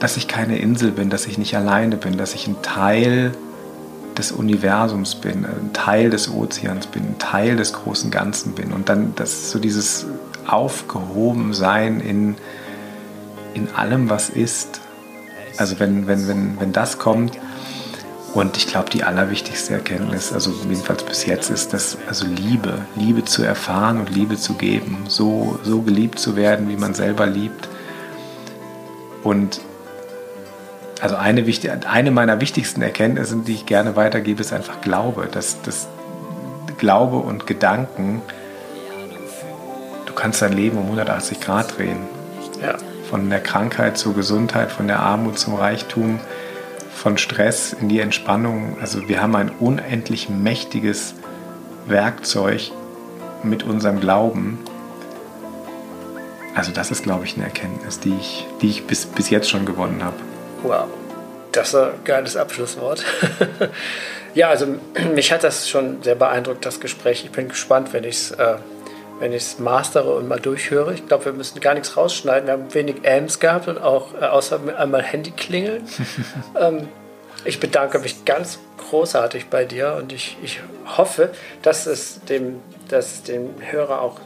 dass 0.00 0.16
ich 0.16 0.28
keine 0.28 0.58
Insel 0.58 0.90
bin, 0.90 1.10
dass 1.10 1.26
ich 1.26 1.38
nicht 1.38 1.56
alleine 1.56 1.96
bin, 1.96 2.16
dass 2.16 2.34
ich 2.34 2.46
ein 2.46 2.60
Teil 2.62 3.32
des 4.18 4.32
Universums 4.32 5.14
bin, 5.14 5.46
ein 5.46 5.72
Teil 5.72 6.10
des 6.10 6.30
Ozeans 6.30 6.86
bin, 6.88 7.02
ein 7.02 7.18
Teil 7.18 7.56
des 7.56 7.72
großen 7.72 8.10
Ganzen 8.10 8.52
bin. 8.52 8.72
Und 8.72 8.88
dann 8.88 9.14
das 9.14 9.50
so 9.50 9.58
dieses 9.58 10.06
Aufgehobensein 10.46 12.00
in, 12.00 12.36
in 13.54 13.68
allem, 13.74 14.10
was 14.10 14.28
ist. 14.28 14.80
Also 15.56 15.78
wenn, 15.78 16.06
wenn, 16.06 16.28
wenn, 16.28 16.60
wenn 16.60 16.72
das 16.72 16.98
kommt, 16.98 17.38
und 18.32 18.56
ich 18.56 18.68
glaube, 18.68 18.90
die 18.90 19.02
allerwichtigste 19.02 19.74
Erkenntnis, 19.74 20.32
also 20.32 20.52
jedenfalls 20.68 21.02
bis 21.02 21.26
jetzt, 21.26 21.50
ist, 21.50 21.72
dass 21.72 21.98
also 22.06 22.26
Liebe, 22.26 22.78
Liebe 22.94 23.24
zu 23.24 23.42
erfahren 23.42 23.98
und 23.98 24.10
Liebe 24.10 24.36
zu 24.36 24.54
geben, 24.54 25.04
so, 25.08 25.58
so 25.64 25.82
geliebt 25.82 26.20
zu 26.20 26.36
werden, 26.36 26.68
wie 26.68 26.76
man 26.76 26.94
selber 26.94 27.26
liebt. 27.26 27.68
Und 29.24 29.60
also 31.00 31.16
eine, 31.16 31.44
eine 31.88 32.10
meiner 32.12 32.40
wichtigsten 32.40 32.82
Erkenntnisse, 32.82 33.36
die 33.38 33.54
ich 33.54 33.66
gerne 33.66 33.96
weitergebe, 33.96 34.40
ist 34.40 34.52
einfach 34.52 34.80
Glaube. 34.80 35.28
Dass, 35.30 35.60
dass 35.62 35.88
Glaube 36.78 37.16
und 37.16 37.48
Gedanken, 37.48 38.22
du 40.06 40.12
kannst 40.12 40.40
dein 40.40 40.52
Leben 40.52 40.78
um 40.78 40.84
180 40.84 41.40
Grad 41.40 41.76
drehen. 41.76 41.98
Ja. 42.62 42.76
Von 43.08 43.28
der 43.28 43.40
Krankheit 43.40 43.98
zur 43.98 44.14
Gesundheit, 44.14 44.70
von 44.70 44.86
der 44.86 45.00
Armut 45.00 45.36
zum 45.36 45.54
Reichtum, 45.54 46.20
von 47.00 47.16
Stress 47.16 47.72
in 47.72 47.88
die 47.88 48.00
Entspannung. 48.00 48.76
Also 48.78 49.08
wir 49.08 49.22
haben 49.22 49.34
ein 49.34 49.50
unendlich 49.58 50.28
mächtiges 50.28 51.14
Werkzeug 51.86 52.70
mit 53.42 53.62
unserem 53.62 54.00
Glauben. 54.00 54.58
Also 56.54 56.72
das 56.72 56.90
ist, 56.90 57.02
glaube 57.02 57.24
ich, 57.24 57.36
eine 57.36 57.44
Erkenntnis, 57.44 58.00
die 58.00 58.14
ich, 58.20 58.46
die 58.60 58.68
ich 58.68 58.86
bis, 58.86 59.06
bis 59.06 59.30
jetzt 59.30 59.48
schon 59.48 59.64
gewonnen 59.64 60.04
habe. 60.04 60.16
Wow, 60.62 60.88
das 61.52 61.68
ist 61.68 61.74
ein 61.76 61.90
geiles 62.04 62.36
Abschlusswort. 62.36 63.02
ja, 64.34 64.50
also 64.50 64.66
mich 65.14 65.32
hat 65.32 65.42
das 65.42 65.70
schon 65.70 66.02
sehr 66.02 66.16
beeindruckt, 66.16 66.66
das 66.66 66.80
Gespräch. 66.80 67.24
Ich 67.24 67.30
bin 67.30 67.48
gespannt, 67.48 67.94
wenn 67.94 68.04
ich 68.04 68.16
es 68.16 68.32
äh, 68.32 68.56
wenn 69.20 69.38
mastere 69.58 70.14
und 70.14 70.26
mal 70.26 70.40
durchhöre. 70.40 70.94
Ich 70.94 71.06
glaube, 71.06 71.26
wir 71.26 71.32
müssen 71.32 71.60
gar 71.60 71.74
nichts 71.74 71.96
rausschneiden. 71.96 72.46
Wir 72.46 72.54
haben 72.54 72.74
wenig 72.74 73.06
Ams 73.06 73.38
gehabt 73.38 73.68
und 73.68 73.78
auch 73.78 74.14
äh, 74.20 74.24
außer 74.24 74.58
einmal 74.76 75.02
Handy 75.02 75.30
klingeln. 75.30 75.82
ähm, 76.60 76.88
ich 77.44 77.60
bedanke 77.60 77.98
mich 77.98 78.24
ganz 78.24 78.58
großartig 78.88 79.46
bei 79.46 79.64
dir 79.64 79.96
und 79.98 80.12
ich, 80.12 80.36
ich 80.42 80.60
hoffe, 80.96 81.30
dass 81.62 81.86
es 81.86 82.24
dem, 82.24 82.60
dass 82.88 83.22
dem 83.22 83.50
Hörer 83.60 84.00
auch 84.02 84.18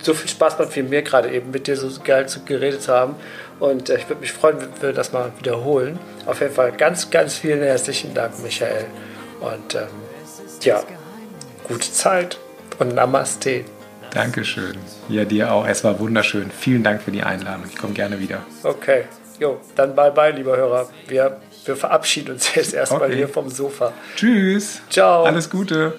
so 0.00 0.14
viel 0.14 0.28
Spaß 0.28 0.58
macht 0.58 0.74
wie 0.74 0.82
mir 0.82 1.02
gerade 1.02 1.30
eben 1.30 1.50
mit 1.50 1.66
dir 1.66 1.76
so 1.76 1.88
geil 2.02 2.28
zu 2.28 2.44
geredet 2.44 2.82
zu 2.82 2.92
haben 2.92 3.14
und 3.60 3.90
äh, 3.90 3.96
ich 3.96 4.08
würde 4.08 4.20
mich 4.20 4.32
freuen, 4.32 4.60
wenn 4.60 4.82
wir 4.82 4.92
das 4.92 5.12
mal 5.12 5.30
wiederholen. 5.38 5.98
Auf 6.26 6.40
jeden 6.40 6.54
Fall 6.54 6.72
ganz, 6.72 7.10
ganz 7.10 7.36
vielen 7.36 7.62
herzlichen 7.62 8.14
Dank, 8.14 8.42
Michael. 8.42 8.86
Und 9.40 9.74
ähm, 9.76 9.86
ja, 10.62 10.82
gute 11.68 11.92
Zeit 11.92 12.38
und 12.78 12.94
Namaste. 12.94 13.64
Dankeschön. 14.12 14.76
Ja, 15.08 15.24
dir 15.24 15.52
auch. 15.52 15.66
Es 15.66 15.84
war 15.84 15.98
wunderschön. 15.98 16.50
Vielen 16.50 16.82
Dank 16.82 17.02
für 17.02 17.10
die 17.10 17.22
Einladung. 17.22 17.64
Ich 17.68 17.76
komme 17.76 17.94
gerne 17.94 18.20
wieder. 18.20 18.40
Okay. 18.62 19.04
Jo, 19.38 19.58
dann 19.74 19.94
bye 19.94 20.10
bye, 20.10 20.30
lieber 20.30 20.56
Hörer. 20.56 20.88
Wir, 21.08 21.40
wir 21.64 21.76
verabschieden 21.76 22.32
uns 22.32 22.54
jetzt 22.54 22.74
erstmal 22.74 23.08
okay. 23.08 23.16
hier 23.16 23.28
vom 23.28 23.48
Sofa. 23.48 23.92
Tschüss. 24.16 24.82
Ciao. 24.90 25.24
Alles 25.24 25.48
Gute. 25.48 25.98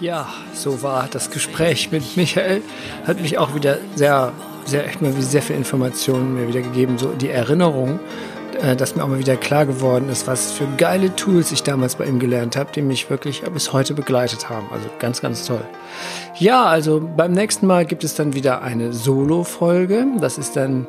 Ja, 0.00 0.28
so 0.54 0.82
war 0.82 1.08
das 1.10 1.30
Gespräch 1.30 1.90
mit 1.90 2.16
Michael. 2.16 2.62
Hat 3.04 3.20
mich 3.20 3.36
auch 3.36 3.54
wieder 3.56 3.78
sehr 3.96 4.32
sehr, 4.68 4.86
echt 4.86 5.00
mal 5.00 5.12
sehr 5.12 5.42
viel 5.42 5.56
Informationen 5.56 6.34
mir 6.34 6.48
wieder 6.48 6.60
gegeben. 6.60 6.98
So 6.98 7.08
die 7.08 7.30
Erinnerung, 7.30 7.98
dass 8.76 8.96
mir 8.96 9.04
auch 9.04 9.08
mal 9.08 9.18
wieder 9.18 9.36
klar 9.36 9.66
geworden 9.66 10.08
ist, 10.08 10.26
was 10.26 10.52
für 10.52 10.66
geile 10.76 11.14
Tools 11.14 11.52
ich 11.52 11.62
damals 11.62 11.94
bei 11.94 12.04
ihm 12.06 12.18
gelernt 12.18 12.56
habe, 12.56 12.72
die 12.72 12.82
mich 12.82 13.08
wirklich 13.08 13.42
bis 13.42 13.72
heute 13.72 13.94
begleitet 13.94 14.50
haben. 14.50 14.66
Also 14.72 14.88
ganz, 14.98 15.20
ganz 15.20 15.46
toll. 15.46 15.64
Ja, 16.34 16.64
also 16.64 17.00
beim 17.00 17.32
nächsten 17.32 17.66
Mal 17.66 17.86
gibt 17.86 18.04
es 18.04 18.14
dann 18.14 18.34
wieder 18.34 18.62
eine 18.62 18.92
Solo-Folge. 18.92 20.06
Das 20.20 20.38
ist 20.38 20.56
dann 20.56 20.86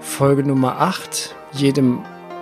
Folge 0.00 0.44
Nummer 0.44 0.80
8. 0.80 1.34
Jedem 1.52 2.00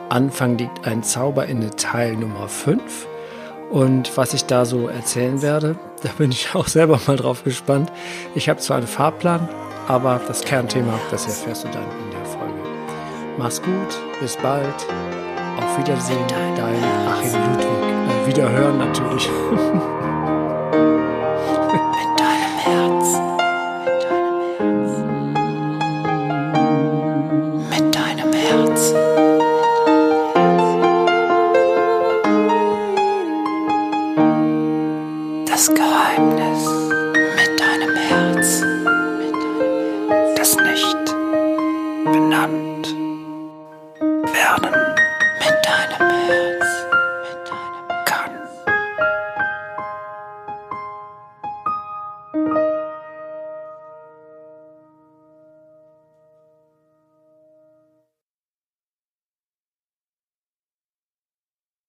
Anfang 0.09 0.59
liegt 0.59 0.87
ein 0.87 1.03
Zauber 1.03 1.47
in 1.47 1.71
Teil 1.77 2.17
Nummer 2.17 2.49
5. 2.49 3.07
Und 3.71 4.17
was 4.17 4.35
ich 4.35 4.45
da 4.45 4.65
so 4.65 4.89
erzählen 4.89 5.43
werde, 5.43 5.77
da 6.03 6.11
bin 6.19 6.33
ich 6.33 6.55
auch 6.55 6.67
selber 6.67 7.01
mal 7.07 7.17
drauf 7.17 7.45
gespannt. 7.45 7.91
Ich 8.35 8.49
habe 8.49 8.61
zwar 8.61 8.79
einen 8.79 8.87
Fahrplan, 8.87 9.49
aber 9.89 10.21
das 10.27 10.43
Kernthema, 10.43 10.99
das 11.11 11.27
erfährst 11.27 11.65
du 11.65 11.69
dann 11.69 11.85
in. 11.85 12.10
Mach's 13.41 13.63
gut, 13.63 13.99
bis 14.21 14.37
bald. 14.37 14.87
Auf 15.57 15.79
Wiedersehen, 15.79 16.27
dein 16.29 16.85
Achim 17.09 17.41
Ludwig. 17.53 17.67
Äh, 17.67 18.27
wiederhören 18.27 18.77
natürlich. 18.77 19.31